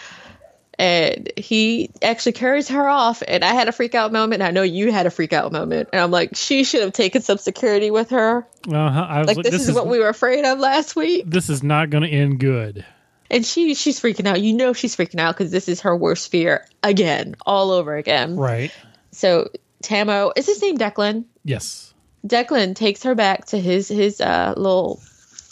And 0.79 1.33
he 1.39 1.91
actually 2.03 2.33
carries 2.33 2.69
her 2.69 2.87
off, 2.87 3.23
and 3.27 3.43
I 3.45 3.55
had 3.55 3.69
a 3.69 3.73
freak 3.73 3.95
out 3.95 4.13
moment. 4.13 4.43
And 4.43 4.49
I 4.49 4.51
know 4.51 4.63
you 4.63 4.93
had 4.93 5.07
a 5.07 5.11
freak 5.11 5.33
out 5.33 5.51
moment, 5.53 5.89
and 5.93 6.03
I'm 6.03 6.11
like, 6.11 6.37
she 6.37 6.65
should 6.65 6.83
have 6.83 6.93
taken 6.93 7.23
some 7.23 7.39
security 7.39 7.91
with 7.91 8.11
her. 8.11 8.47
uh, 8.71 8.75
I 8.77 9.19
was 9.21 9.27
Like, 9.29 9.37
like, 9.39 9.47
this, 9.47 9.69
is, 9.69 9.75
what 9.75 9.87
we 9.87 9.99
were 9.99 10.09
afraid 10.09 10.45
of 10.45 10.59
last 10.59 10.95
week. 10.95 11.25
this 11.27 11.49
is 11.49 11.63
not 11.63 11.89
going 11.91 12.03
to 12.03 12.11
end 12.11 12.41
good. 12.41 12.85
And 13.31 13.45
she 13.45 13.75
she's 13.75 13.99
freaking 13.99 14.27
out. 14.27 14.41
You 14.41 14.53
know 14.55 14.73
she's 14.73 14.95
freaking 14.95 15.19
out 15.19 15.37
because 15.37 15.51
this 15.51 15.69
is 15.69 15.81
her 15.81 15.97
worst 15.97 16.31
fear 16.31 16.65
again, 16.83 17.35
all 17.45 17.71
over 17.73 17.97
again. 17.97 18.37
Right. 18.37 18.71
So 19.11 19.49
Tahmoh 19.83 20.33
is 20.37 20.47
his 20.47 20.63
name 20.63 20.79
Declan. 20.79 21.25
Yes. 21.43 21.93
Declan 22.25 22.77
takes 22.77 23.03
her 23.03 23.15
back 23.17 23.47
to 23.47 23.59
his 23.59 23.89
his 23.89 24.21
uh, 24.21 24.55
little 24.57 25.01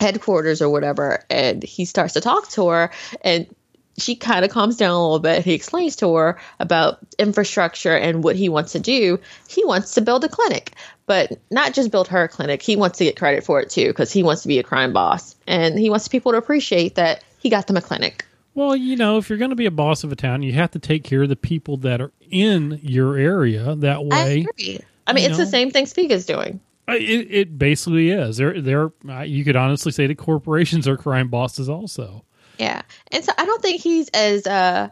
headquarters 0.01 0.63
or 0.63 0.69
whatever, 0.71 1.25
and 1.31 1.63
he 1.63 1.85
starts 1.85 2.15
to 2.15 2.21
talk 2.21 2.49
to 2.51 2.69
her, 2.69 2.91
and 3.23 3.47
she 3.99 4.17
kind 4.17 4.45
of 4.45 4.51
calms 4.51 4.77
down 4.77 4.91
a 4.91 5.01
little 5.01 5.19
bit. 5.19 5.45
He 5.45 5.53
explains 5.53 5.97
to 5.97 6.15
her 6.15 6.39
about 6.59 6.99
infrastructure 7.19 7.97
and 7.97 8.25
what 8.25 8.37
he 8.37 8.49
wants 8.49 8.73
to 8.73 8.81
do. 8.81 9.21
He 9.49 9.65
wants 9.65 9.95
to 9.95 10.01
build 10.01 10.25
a 10.25 10.29
clinic, 10.29 10.73
but 11.07 11.33
not 11.51 11.75
just 11.75 11.91
build 11.91 12.09
her 12.09 12.25
a 12.25 12.29
clinic. 12.29 12.63
He 12.63 12.77
wants 12.77 12.99
to 12.99 13.05
get 13.05 13.17
credit 13.17 13.45
for 13.45 13.61
it 13.61 13.71
too 13.71 13.89
because 13.89 14.13
he 14.13 14.23
wants 14.23 14.43
to 14.43 14.49
be 14.49 14.59
a 14.59 14.63
crime 14.63 14.93
boss, 14.93 15.37
and 15.47 15.79
he 15.79 15.91
wants 15.91 16.09
people 16.09 16.33
to 16.33 16.39
appreciate 16.39 16.97
that 16.97 17.23
he 17.39 17.51
got 17.51 17.67
them 17.67 17.77
a 17.77 17.83
clinic. 17.83 18.25
Well, 18.55 18.77
you 18.77 18.97
know, 18.97 19.19
if 19.19 19.29
you're 19.29 19.39
going 19.39 19.51
to 19.51 19.57
be 19.57 19.67
a 19.67 19.73
boss 19.73 20.05
of 20.05 20.13
a 20.13 20.17
town, 20.17 20.43
you 20.43 20.53
have 20.53 20.71
to 20.73 20.79
take 20.79 21.03
care 21.03 21.25
of 21.25 21.29
the 21.29 21.37
people 21.37 21.77
that 21.79 22.01
are 22.01 22.13
in 22.31 22.79
your 22.83 23.17
area. 23.17 23.75
That 23.75 23.97
I 23.97 24.01
way, 24.01 24.41
agree. 24.41 24.81
I 25.07 25.13
mean, 25.13 25.25
it's 25.25 25.39
know. 25.39 25.45
the 25.45 25.51
same 25.51 25.71
thing 25.71 25.87
Speak 25.87 26.11
is 26.11 26.25
doing. 26.25 26.61
Uh, 26.89 26.93
it, 26.93 27.29
it 27.31 27.59
basically 27.59 28.11
is. 28.11 28.37
They're, 28.37 28.61
they're, 28.61 28.93
uh, 29.09 29.23
you 29.23 29.43
could 29.43 29.57
honestly 29.57 29.91
say 29.91 30.07
that 30.07 30.19
corporations 30.19 30.87
are 30.87 30.97
crime 30.97 31.29
bosses 31.29 31.69
also. 31.69 32.25
Yeah. 32.59 32.83
And 33.11 33.25
so 33.25 33.33
I 33.37 33.45
don't 33.45 33.63
think 33.63 33.81
he's 33.81 34.09
as 34.11 34.47
uh 34.47 34.91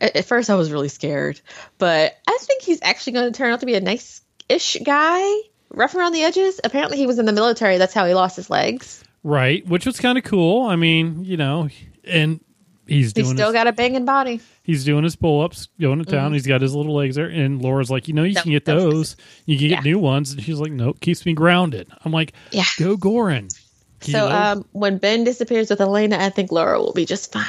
at 0.00 0.24
first 0.24 0.50
I 0.50 0.54
was 0.56 0.72
really 0.72 0.88
scared, 0.88 1.40
but 1.78 2.16
I 2.26 2.38
think 2.40 2.62
he's 2.62 2.80
actually 2.82 3.12
going 3.12 3.32
to 3.32 3.36
turn 3.36 3.52
out 3.52 3.60
to 3.60 3.66
be 3.66 3.74
a 3.74 3.80
nice-ish 3.80 4.78
guy, 4.84 5.22
rough 5.70 5.94
around 5.94 6.12
the 6.12 6.22
edges. 6.22 6.60
Apparently 6.64 6.96
he 6.96 7.06
was 7.06 7.18
in 7.18 7.26
the 7.26 7.32
military, 7.32 7.78
that's 7.78 7.94
how 7.94 8.04
he 8.06 8.14
lost 8.14 8.36
his 8.36 8.50
legs. 8.50 9.04
Right. 9.22 9.64
Which 9.68 9.86
was 9.86 10.00
kind 10.00 10.18
of 10.18 10.24
cool. 10.24 10.66
I 10.66 10.76
mean, 10.76 11.24
you 11.24 11.36
know, 11.36 11.68
and 12.04 12.40
he's 12.86 13.12
doing 13.12 13.26
He's 13.26 13.34
still 13.34 13.48
his, 13.48 13.52
got 13.52 13.66
a 13.66 13.72
banging 13.72 14.04
body. 14.06 14.40
he's 14.62 14.84
doing 14.84 15.04
his 15.04 15.14
pull 15.16 15.42
ups, 15.42 15.68
going 15.80 15.98
to 15.98 16.04
town. 16.04 16.32
He's 16.32 16.46
got 16.46 16.60
his 16.62 16.74
little 16.74 16.94
legs 16.94 17.16
there. 17.16 17.26
And 17.28 17.60
Laura's 17.62 17.90
like, 17.90 18.08
you 18.08 18.14
know, 18.14 18.24
you 18.24 18.34
can 18.34 18.50
get 18.50 18.66
was- 18.66 18.82
those. 18.82 19.16
You 19.44 19.58
can 19.58 19.68
get 19.68 19.84
Yeah. 19.84 19.90
new 19.92 19.98
ones. 19.98 20.32
And 20.32 20.42
she's 20.42 20.58
like, 20.58 20.72
nope, 20.72 21.00
keeps 21.00 21.24
me 21.26 21.34
grounded. 21.34 21.88
I'm 22.04 22.10
like, 22.12 22.32
Yeah. 22.50 22.64
go 22.78 22.96
Goran. 22.96 23.48
So 24.00 24.28
um 24.28 24.64
when 24.72 24.98
Ben 24.98 25.24
disappears 25.24 25.70
with 25.70 25.80
Elena, 25.80 26.18
I 26.18 26.30
think 26.30 26.52
Laura 26.52 26.78
will 26.78 26.92
be 26.92 27.04
just 27.04 27.32
fine. 27.32 27.44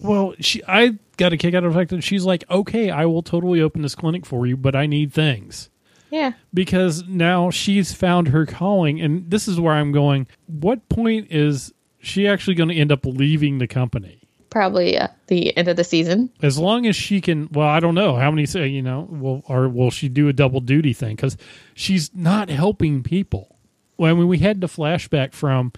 Well, 0.00 0.34
she 0.40 0.62
I 0.68 0.98
got 1.16 1.32
a 1.32 1.36
kick 1.36 1.54
out 1.54 1.64
of 1.64 1.72
the 1.72 1.78
fact 1.78 1.90
that 1.90 2.02
she's 2.04 2.24
like, 2.24 2.44
okay, 2.50 2.90
I 2.90 3.06
will 3.06 3.22
totally 3.22 3.60
open 3.60 3.82
this 3.82 3.94
clinic 3.94 4.24
for 4.26 4.46
you, 4.46 4.56
but 4.56 4.76
I 4.76 4.86
need 4.86 5.12
things. 5.12 5.70
Yeah. 6.10 6.32
because 6.54 7.06
now 7.06 7.50
she's 7.50 7.92
found 7.92 8.28
her 8.28 8.46
calling 8.46 8.98
and 8.98 9.30
this 9.30 9.46
is 9.46 9.60
where 9.60 9.74
i'm 9.74 9.92
going 9.92 10.26
what 10.46 10.88
point 10.88 11.26
is 11.30 11.70
she 11.98 12.26
actually 12.26 12.54
going 12.54 12.70
to 12.70 12.74
end 12.74 12.90
up 12.90 13.04
leaving 13.04 13.58
the 13.58 13.66
company 13.66 14.22
Probably 14.48 14.96
at 14.96 15.14
the 15.26 15.54
end 15.54 15.68
of 15.68 15.76
the 15.76 15.84
season. 15.84 16.30
as 16.40 16.58
long 16.58 16.86
as 16.86 16.96
she 16.96 17.20
can 17.20 17.50
well 17.52 17.68
i 17.68 17.78
don't 17.78 17.94
know 17.94 18.16
how 18.16 18.30
many 18.30 18.46
say 18.46 18.68
you 18.68 18.80
know 18.80 19.06
will 19.10 19.42
or 19.48 19.68
will 19.68 19.90
she 19.90 20.08
do 20.08 20.28
a 20.28 20.32
double 20.32 20.60
duty 20.60 20.94
thing 20.94 21.14
because 21.14 21.36
she's 21.74 22.10
not 22.14 22.48
helping 22.48 23.02
people 23.02 23.57
well, 23.98 24.10
i 24.10 24.24
we 24.24 24.38
had 24.38 24.60
the 24.60 24.66
flashback 24.66 25.32
from 25.32 25.72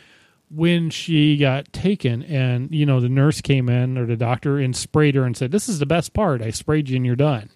when 0.51 0.91
she 0.91 1.37
got 1.37 1.73
taken 1.73 2.23
and 2.25 2.75
you 2.75 2.85
know 2.85 3.01
the 3.01 3.09
nurse 3.09 3.41
came 3.41 3.69
in 3.69 3.97
or 3.97 4.05
the 4.07 4.17
doctor 4.17 4.59
and 4.59 4.75
sprayed 4.77 5.15
her 5.15 5.25
and 5.25 5.37
said 5.37 5.51
this 5.53 5.69
is 5.69 5.79
the 5.79 5.87
best 5.87 6.13
part 6.13 6.43
i 6.43 6.51
sprayed 6.51 6.89
you 6.89 6.97
and 6.97 7.07
you're 7.07 7.17
done 7.17 7.49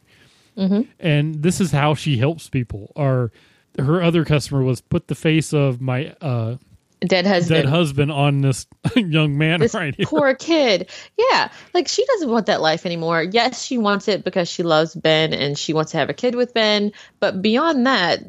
and 1.01 1.43
this 1.43 1.61
is 1.61 1.73
how 1.73 1.95
she 1.95 2.17
helps 2.19 2.49
people 2.49 2.93
or 2.95 3.33
her 3.79 4.01
other 4.03 4.25
customer 4.25 4.63
was 4.63 4.81
put 4.81 5.09
the 5.09 5.15
face 5.15 5.53
of 5.53 5.81
my 5.81 6.15
uh 6.21 6.57
Dead 7.01 7.27
husband. 7.27 7.65
dead 7.65 7.69
husband 7.69 8.13
on 8.13 8.41
this 8.41 8.67
young 8.97 9.37
man 9.37 9.61
this 9.61 9.75
right 9.75 9.95
here 9.95 10.07
poor 10.07 10.35
kid. 10.35 10.89
Yeah, 11.19 11.51
like 11.75 11.87
she 11.89 12.05
doesn't 12.07 12.31
want 12.31 12.47
that 12.47 12.63
life 12.63 12.87
anymore. 12.87 13.23
Yes, 13.23 13.63
she 13.63 13.77
wants 13.77 14.09
it 14.09 14.25
because 14.25 14.49
she 14.49 14.63
loves 14.63 14.95
Ben 14.95 15.35
and 15.35 15.59
she 15.59 15.75
wants 15.75 15.91
to 15.93 15.99
have 15.99 16.09
a 16.09 16.15
kid 16.15 16.35
with 16.35 16.55
Ben. 16.55 16.93
But 17.21 17.43
beyond 17.43 17.87
that, 17.87 18.21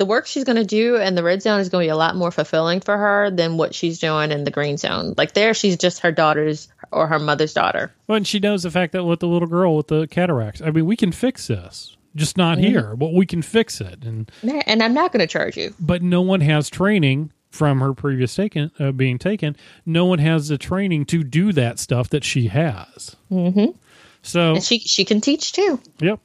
the 0.00 0.06
work 0.06 0.26
she's 0.26 0.44
going 0.44 0.56
to 0.56 0.64
do 0.64 0.96
in 0.96 1.14
the 1.14 1.22
red 1.22 1.42
zone 1.42 1.60
is 1.60 1.68
going 1.68 1.82
to 1.84 1.86
be 1.86 1.90
a 1.90 1.96
lot 1.96 2.16
more 2.16 2.30
fulfilling 2.30 2.80
for 2.80 2.96
her 2.96 3.30
than 3.30 3.58
what 3.58 3.74
she's 3.74 3.98
doing 3.98 4.32
in 4.32 4.44
the 4.44 4.50
green 4.50 4.78
zone. 4.78 5.12
Like 5.18 5.34
there, 5.34 5.52
she's 5.52 5.76
just 5.76 6.00
her 6.00 6.10
daughter's 6.10 6.68
or 6.90 7.06
her 7.06 7.18
mother's 7.18 7.52
daughter. 7.52 7.92
Well, 8.08 8.16
and 8.16 8.26
she 8.26 8.40
knows 8.40 8.62
the 8.62 8.70
fact 8.70 8.92
that 8.94 9.04
with 9.04 9.20
the 9.20 9.28
little 9.28 9.46
girl 9.46 9.76
with 9.76 9.88
the 9.88 10.06
cataracts, 10.08 10.62
I 10.62 10.70
mean, 10.70 10.86
we 10.86 10.96
can 10.96 11.12
fix 11.12 11.46
this. 11.48 11.96
Just 12.16 12.36
not 12.36 12.56
Mm-hmm. 12.58 12.66
here, 12.66 12.96
but 12.96 13.12
we 13.12 13.26
can 13.26 13.42
fix 13.42 13.80
it. 13.80 14.02
And 14.04 14.30
And 14.66 14.82
I'm 14.82 14.94
not 14.94 15.12
going 15.12 15.20
to 15.20 15.26
charge 15.28 15.56
you. 15.56 15.74
but 15.78 16.02
no 16.02 16.22
one 16.22 16.40
has 16.40 16.68
training 16.70 17.30
from 17.50 17.80
her 17.80 17.92
previous 17.92 18.34
taken 18.34 18.70
uh, 18.80 18.92
being 18.92 19.18
taken. 19.18 19.54
No 19.84 20.06
one 20.06 20.18
has 20.18 20.48
the 20.48 20.56
training 20.58 21.04
to 21.06 21.22
do 21.22 21.52
that 21.52 21.78
stuff 21.78 22.08
that 22.10 22.24
she 22.24 22.48
has. 22.48 23.16
Mm-hmm. 23.30 23.76
So 24.22 24.54
And 24.54 24.64
she 24.64 24.78
she 24.80 25.04
can 25.04 25.20
teach 25.20 25.52
too. 25.52 25.78
Yep. 26.00 26.20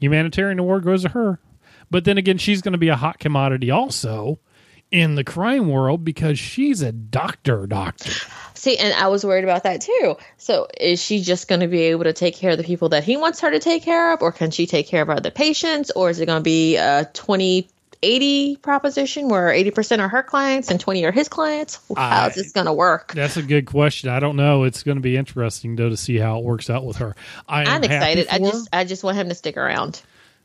Humanitarian 0.00 0.58
award 0.58 0.84
goes 0.84 1.02
to 1.02 1.10
her. 1.10 1.38
But 1.90 2.04
then 2.04 2.18
again, 2.18 2.38
she's 2.38 2.62
going 2.62 2.72
to 2.72 2.78
be 2.78 2.88
a 2.88 2.96
hot 2.96 3.18
commodity 3.18 3.70
also 3.70 4.38
in 4.90 5.14
the 5.14 5.24
crime 5.24 5.68
world 5.68 6.04
because 6.04 6.38
she's 6.38 6.82
a 6.82 6.92
doctor 6.92 7.66
doctor. 7.66 8.12
See, 8.54 8.76
and 8.76 8.92
I 8.94 9.08
was 9.08 9.24
worried 9.24 9.44
about 9.44 9.62
that 9.62 9.80
too. 9.80 10.16
So, 10.36 10.66
is 10.78 11.02
she 11.02 11.22
just 11.22 11.48
going 11.48 11.60
to 11.60 11.68
be 11.68 11.82
able 11.82 12.04
to 12.04 12.12
take 12.12 12.36
care 12.36 12.50
of 12.50 12.58
the 12.58 12.64
people 12.64 12.90
that 12.90 13.04
he 13.04 13.16
wants 13.16 13.40
her 13.40 13.50
to 13.50 13.58
take 13.58 13.82
care 13.82 14.12
of, 14.12 14.22
or 14.22 14.32
can 14.32 14.50
she 14.50 14.66
take 14.66 14.86
care 14.86 15.02
of 15.02 15.10
other 15.10 15.30
patients, 15.30 15.90
or 15.92 16.10
is 16.10 16.20
it 16.20 16.26
going 16.26 16.40
to 16.40 16.44
be 16.44 16.76
a 16.76 17.08
20 17.12 17.68
80 18.02 18.56
proposition 18.56 19.28
where 19.28 19.48
80% 19.48 19.98
are 19.98 20.08
her 20.08 20.22
clients 20.22 20.70
and 20.70 20.80
20 20.80 21.04
are 21.04 21.12
his 21.12 21.28
clients? 21.28 21.80
How's 21.94 22.32
I- 22.32 22.34
this 22.34 22.52
going 22.52 22.66
to 22.66 22.72
work? 22.72 23.12
That's 23.14 23.36
a 23.36 23.42
good 23.42 23.66
question. 23.66 24.08
I 24.08 24.20
don't 24.20 24.36
know. 24.36 24.64
It's 24.64 24.82
going 24.82 24.96
to 24.96 25.02
be 25.02 25.16
interesting 25.16 25.76
though 25.76 25.90
to 25.90 25.96
see 25.96 26.16
how 26.16 26.38
it 26.38 26.44
works 26.44 26.70
out 26.70 26.84
with 26.84 26.96
her. 26.96 27.14
I 27.48 27.62
am 27.62 27.68
I'm 27.68 27.84
excited. 27.84 28.28
I 28.30 28.38
just 28.38 28.68
I 28.72 28.84
just 28.84 29.04
want 29.04 29.18
him 29.18 29.28
to 29.28 29.34
stick 29.34 29.56
around. 29.56 30.00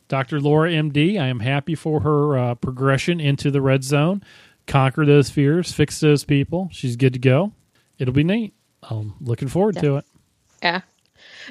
Dr. 0.08 0.40
Laura 0.40 0.70
MD. 0.72 1.20
I 1.20 1.28
am 1.28 1.40
happy 1.40 1.76
for 1.76 2.02
her 2.02 2.38
uh, 2.38 2.56
progression 2.56 3.20
into 3.20 3.52
the 3.52 3.62
red 3.62 3.84
zone, 3.84 4.24
conquer 4.68 5.06
those 5.06 5.30
fears, 5.30 5.72
fix 5.72 6.00
those 6.00 6.24
people. 6.24 6.70
She's 6.72 6.96
good 6.96 7.14
to 7.14 7.20
go. 7.20 7.54
It'll 7.98 8.14
be 8.14 8.24
neat. 8.24 8.54
I'm 8.84 9.16
looking 9.22 9.48
forward 9.48 9.78
to 9.78 9.98
it. 9.98 10.06
Yeah. 10.62 10.82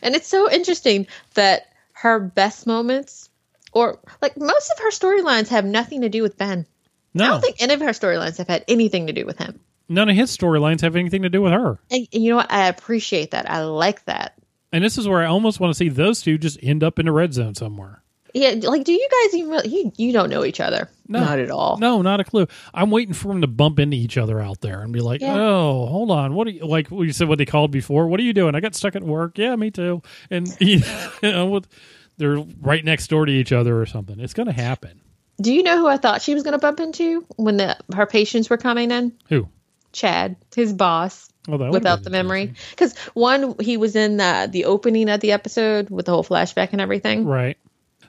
And 0.03 0.15
it's 0.15 0.29
so 0.29 0.51
interesting 0.51 1.07
that 1.35 1.67
her 1.93 2.21
best 2.21 2.67
moments 2.67 3.29
or 3.73 3.99
like 4.23 4.37
most 4.37 4.71
of 4.71 4.79
her 4.79 4.91
storylines 4.91 5.49
have 5.49 5.65
nothing 5.65 6.03
to 6.03 6.09
do 6.09 6.23
with 6.23 6.37
Ben. 6.39 6.67
No. 7.13 7.25
I 7.25 7.29
don't 7.29 7.41
think 7.41 7.57
any 7.61 7.75
of 7.75 7.81
her 7.81 7.91
storylines 7.91 8.39
have 8.39 8.49
had 8.49 8.65
anything 8.69 9.07
to 9.09 9.13
do 9.13 9.25
with 9.27 9.39
him. 9.39 9.61
none 9.89 10.09
of 10.09 10.17
his 10.17 10.37
storylines 10.37 10.81
have 10.83 10.97
anything 10.97 11.23
to 11.23 11.29
do 11.29 11.43
with 11.43 11.53
her. 11.53 11.79
And, 11.91 12.07
and 12.13 12.23
you 12.23 12.31
know 12.31 12.37
what? 12.37 12.53
I 12.53 12.69
appreciate 12.69 13.33
that. 13.33 13.51
I 13.51 13.65
like 13.65 14.05
that. 14.05 14.35
And 14.73 14.83
this 14.85 14.99
is 14.99 15.07
where 15.09 15.23
I 15.23 15.27
almost 15.27 15.61
want 15.61 15.73
to 15.73 15.77
see 15.77 15.89
those 15.89 16.21
two 16.23 16.39
just 16.39 16.59
end 16.63 16.83
up 16.83 16.99
in 16.99 17.07
the 17.07 17.13
red 17.13 17.33
zone 17.35 17.55
somewhere. 17.55 18.03
Yeah, 18.35 18.55
like, 18.63 18.83
do 18.83 18.93
you 18.93 19.09
guys 19.11 19.35
even 19.35 19.51
really, 19.51 19.69
you, 19.69 19.93
you 19.97 20.13
don't 20.13 20.29
know 20.29 20.45
each 20.45 20.59
other? 20.59 20.91
No. 21.07 21.21
Not 21.21 21.39
at 21.39 21.53
all. 21.53 21.77
No, 21.79 22.03
not 22.03 22.19
a 22.19 22.25
clue. 22.25 22.49
I'm 22.75 22.91
waiting 22.91 23.15
for 23.15 23.29
them 23.29 23.43
to 23.43 23.47
bump 23.47 23.79
into 23.79 23.97
each 23.97 24.19
other 24.19 24.41
out 24.41 24.61
there 24.61 24.81
and 24.81 24.93
be 24.93 25.01
like, 25.01 25.21
Yeah. 25.21 25.37
"Oh, 25.37 25.87
hold 25.87 26.11
on, 26.11 26.35
what 26.35 26.49
are 26.49 26.51
you 26.51 26.67
like?" 26.67 26.91
You 26.91 27.13
said 27.13 27.29
what 27.29 27.39
they 27.39 27.45
called 27.47 27.71
before. 27.71 28.09
What 28.09 28.19
are 28.19 28.25
you 28.25 28.33
doing? 28.33 28.55
I 28.57 28.61
got 28.61 28.75
stuck 28.75 28.97
at 28.97 29.05
work. 29.05 29.39
Yeah, 29.39 29.55
me 29.55 29.71
too. 29.71 30.03
And 30.31 30.49
you 30.61 30.81
know, 31.23 31.47
with, 31.47 31.69
they're 32.17 32.39
right 32.61 32.85
next 32.85 33.07
door 33.09 33.25
to 33.25 33.33
each 33.33 33.53
other 33.53 33.81
or 33.81 33.87
something. 33.87 34.19
It's 34.19 34.35
going 34.35 34.47
to 34.47 34.53
happen. 34.53 35.01
Do 35.41 35.53
you 35.53 35.63
know 35.63 35.79
who 35.79 35.87
I 35.87 35.97
thought 35.97 36.23
she 36.23 36.35
was 36.35 36.43
going 36.43 36.53
to 36.53 36.59
bump 36.59 36.81
into 36.81 37.25
when 37.37 37.57
the 37.57 37.77
her 37.95 38.07
patients 38.07 38.51
were 38.51 38.57
coming 38.57 38.91
in? 38.91 39.13
Who? 39.29 39.49
Chad, 39.93 40.37
his 40.57 40.73
boss, 40.73 41.31
oh, 41.49 41.57
Well, 41.57 41.71
without 41.71 42.03
the 42.03 42.11
memory. 42.11 42.53
Because 42.71 42.97
one, 43.15 43.55
he 43.61 43.77
was 43.77 43.95
in 43.95 44.17
the 44.17 44.49
the 44.51 44.65
opening 44.65 45.09
of 45.09 45.21
the 45.21 45.31
episode 45.33 45.89
with 45.91 46.07
the 46.07 46.13
whole 46.13 46.25
flashback 46.25 46.71
and 46.73 46.81
everything. 46.81 47.27
Right. 47.27 47.57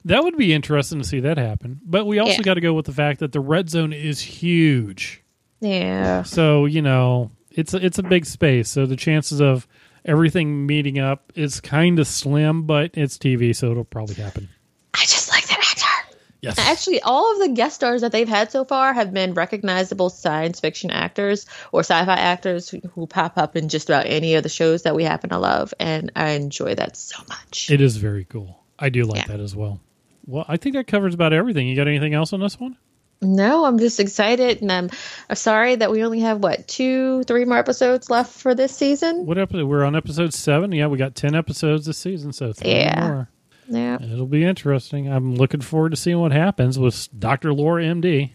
That 0.06 0.24
would 0.24 0.38
be 0.38 0.54
interesting 0.54 1.00
to 1.00 1.04
see 1.08 1.20
that 1.22 1.38
happen. 1.38 1.82
But 1.84 2.06
we 2.06 2.20
also 2.20 2.34
Yeah. 2.38 2.42
got 2.44 2.54
to 2.56 2.62
go 2.62 2.74
with 2.74 2.86
the 2.86 2.94
fact 2.94 3.20
that 3.20 3.32
the 3.32 3.40
red 3.40 3.70
zone 3.70 3.92
is 3.94 4.22
huge. 4.22 5.24
Yeah. 5.62 6.24
So, 6.24 6.66
you 6.66 6.82
know, 6.82 7.32
it's 7.52 7.74
a, 7.74 7.84
it's 7.84 7.98
a 7.98 8.04
big 8.04 8.26
space. 8.26 8.70
So 8.70 8.86
the 8.86 8.96
chances 8.96 9.42
of 9.42 9.68
everything 10.06 10.68
meeting 10.68 11.00
up 11.00 11.32
is 11.36 11.60
kind 11.60 11.98
of 12.00 12.08
slim, 12.08 12.64
but 12.64 12.92
it's 12.94 13.18
TV, 13.18 13.56
so 13.56 13.72
it'll 13.72 13.84
probably 13.84 14.16
happen. 14.16 14.50
I 14.94 15.00
just 15.00 15.30
like 15.32 15.48
that 15.48 15.58
actor. 15.60 16.18
Yes. 16.42 16.60
Actually, 16.60 17.02
all 17.02 17.34
of 17.34 17.40
the 17.48 17.56
guest 17.56 17.76
stars 17.78 18.02
that 18.02 18.12
they've 18.12 18.30
had 18.30 18.52
so 18.52 18.64
far 18.66 18.94
have 18.94 19.12
been 19.12 19.34
recognizable 19.34 20.12
science 20.12 20.60
fiction 20.60 20.92
actors 20.92 21.48
or 21.72 21.80
sci-fi 21.80 22.14
actors 22.14 22.70
who, 22.70 22.80
who 22.94 23.08
pop 23.08 23.40
up 23.40 23.56
in 23.56 23.68
just 23.70 23.90
about 23.90 24.06
any 24.06 24.36
of 24.36 24.44
the 24.44 24.50
shows 24.50 24.84
that 24.84 24.96
we 24.96 25.04
happen 25.04 25.32
to 25.32 25.40
love, 25.40 25.74
and 25.80 26.12
I 26.16 26.32
enjoy 26.32 26.76
that 26.76 26.96
so 26.98 27.18
much. 27.28 27.72
It 27.72 27.82
is 27.82 27.98
very 27.98 28.26
cool. 28.26 28.60
I 28.78 28.90
do 28.90 29.06
like 29.06 29.22
Yeah. 29.26 29.38
that 29.38 29.40
as 29.40 29.56
well. 29.56 29.80
Well, 30.26 30.46
I 30.48 30.58
think 30.58 30.76
that 30.76 30.88
covers 30.88 31.14
about 31.14 31.34
everything. 31.34 31.68
You 31.68 31.76
got 31.76 31.88
anything 31.88 32.14
else 32.14 32.34
on 32.34 32.40
this 32.40 32.60
one? 32.60 32.78
No, 33.22 33.66
I'm 33.66 33.80
just 33.80 34.00
excited, 34.00 34.62
and 34.62 34.72
I'm 34.72 34.90
I'm 35.30 35.36
sorry 35.36 35.76
that 35.76 35.90
we 35.92 36.04
only 36.04 36.20
have 36.20 36.40
what 36.44 36.68
two, 36.68 37.24
three 37.24 37.46
more 37.46 37.58
episodes 37.58 38.10
left 38.10 38.34
for 38.34 38.54
this 38.54 38.76
season. 38.76 39.26
What 39.26 39.38
episode? 39.38 39.66
We're 39.68 39.86
on 39.86 39.96
episode 39.96 40.34
seven. 40.34 40.72
Yeah, 40.74 40.88
we 40.88 40.98
got 40.98 41.16
10 41.16 41.34
episodes 41.34 41.86
this 41.86 41.98
season, 41.98 42.34
so 42.34 42.52
three 42.54 42.72
Yeah. 42.72 43.00
more. 43.08 43.30
Yeah, 43.68 43.98
It'll 44.04 44.28
be 44.28 44.44
interesting. 44.44 45.12
I'm 45.12 45.36
looking 45.36 45.62
forward 45.62 45.90
to 45.92 45.96
seeing 45.96 46.20
what 46.20 46.32
happens 46.32 46.78
with 46.78 47.08
Dr. 47.18 47.52
Laura 47.54 47.84
MD. 47.84 48.32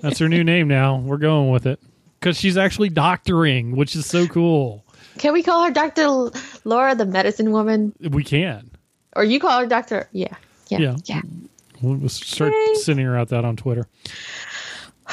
That's 0.00 0.18
her 0.18 0.28
new 0.28 0.44
name 0.44 0.68
now. 0.68 0.96
We're 0.98 1.18
going 1.18 1.50
with 1.50 1.66
it 1.66 1.80
because 2.20 2.38
she's 2.38 2.56
actually 2.56 2.88
doctoring, 2.88 3.76
which 3.76 3.94
is 3.96 4.06
so 4.06 4.26
cool. 4.26 4.84
can 5.18 5.32
we 5.34 5.42
call 5.42 5.64
her 5.64 5.70
Doctor 5.70 6.30
Laura, 6.64 6.94
the 6.94 7.04
medicine 7.06 7.52
woman, 7.52 7.92
We 8.00 8.24
can. 8.24 8.70
Or 9.16 9.24
you 9.24 9.40
call 9.40 9.60
her 9.60 9.66
Doctor? 9.66 10.08
Yeah, 10.12 10.34
yeah, 10.68 10.78
Yeah. 10.78 10.96
yeah. 11.04 11.20
We'll 11.80 12.08
start 12.08 12.52
Yay. 12.52 12.74
sending 12.76 13.04
her 13.06 13.16
out 13.18 13.28
that 13.30 13.44
on 13.44 13.56
Twitter. 13.56 13.88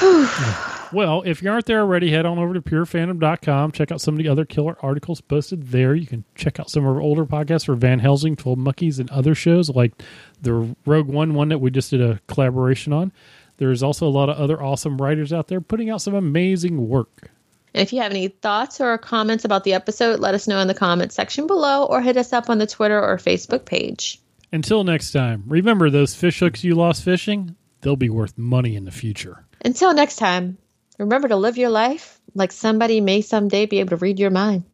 well, 0.92 1.22
if 1.26 1.42
you 1.42 1.50
aren't 1.50 1.66
there 1.66 1.80
already, 1.80 2.10
head 2.10 2.24
on 2.26 2.38
over 2.38 2.54
to 2.54 2.60
purefandom.com. 2.62 3.72
Check 3.72 3.90
out 3.92 4.00
some 4.00 4.14
of 4.14 4.18
the 4.18 4.28
other 4.28 4.44
killer 4.44 4.76
articles 4.82 5.20
posted 5.20 5.68
there. 5.68 5.94
You 5.94 6.06
can 6.06 6.24
check 6.34 6.58
out 6.60 6.70
some 6.70 6.84
of 6.86 6.94
our 6.94 7.00
older 7.02 7.26
podcasts 7.26 7.66
for 7.66 7.74
Van 7.74 7.98
Helsing, 7.98 8.36
12 8.36 8.56
Monkeys, 8.58 8.98
and 8.98 9.10
other 9.10 9.34
shows 9.34 9.68
like 9.70 9.92
the 10.40 10.74
Rogue 10.86 11.08
One 11.08 11.34
one 11.34 11.48
that 11.48 11.58
we 11.58 11.70
just 11.70 11.90
did 11.90 12.00
a 12.00 12.20
collaboration 12.28 12.92
on. 12.92 13.12
There's 13.58 13.82
also 13.82 14.06
a 14.06 14.08
lot 14.10 14.30
of 14.30 14.38
other 14.38 14.62
awesome 14.62 14.96
writers 14.98 15.32
out 15.32 15.48
there 15.48 15.60
putting 15.60 15.90
out 15.90 16.00
some 16.00 16.14
amazing 16.14 16.88
work. 16.88 17.30
And 17.74 17.82
if 17.82 17.92
you 17.92 18.00
have 18.00 18.10
any 18.10 18.28
thoughts 18.28 18.80
or 18.80 18.96
comments 18.98 19.44
about 19.44 19.64
the 19.64 19.74
episode, 19.74 20.20
let 20.20 20.34
us 20.34 20.48
know 20.48 20.58
in 20.60 20.68
the 20.68 20.74
comments 20.74 21.14
section 21.14 21.46
below, 21.46 21.84
or 21.84 22.00
hit 22.00 22.16
us 22.16 22.32
up 22.32 22.50
on 22.50 22.58
the 22.58 22.66
Twitter 22.66 23.00
or 23.00 23.16
Facebook 23.16 23.64
page. 23.64 24.20
Until 24.52 24.82
next 24.82 25.12
time, 25.12 25.44
remember 25.46 25.90
those 25.90 26.14
fish 26.14 26.40
hooks 26.40 26.64
you 26.64 26.74
lost 26.74 27.04
fishing? 27.04 27.54
They'll 27.82 27.96
be 27.96 28.10
worth 28.10 28.36
money 28.36 28.76
in 28.76 28.84
the 28.84 28.90
future. 28.90 29.44
Until 29.64 29.94
next 29.94 30.16
time, 30.16 30.58
remember 30.98 31.28
to 31.28 31.36
live 31.36 31.56
your 31.56 31.70
life 31.70 32.20
like 32.34 32.52
somebody 32.52 33.00
may 33.00 33.20
someday 33.20 33.66
be 33.66 33.80
able 33.80 33.90
to 33.90 33.96
read 33.96 34.18
your 34.18 34.30
mind. 34.30 34.64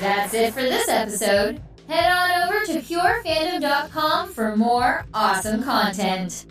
That's 0.00 0.34
it 0.34 0.52
for 0.52 0.62
this 0.62 0.88
episode. 0.88 1.60
Head 1.88 2.10
on 2.10 2.48
over 2.48 2.64
to 2.66 2.80
purefandom.com 2.80 4.32
for 4.32 4.56
more 4.56 5.06
awesome 5.14 5.62
content. 5.62 6.46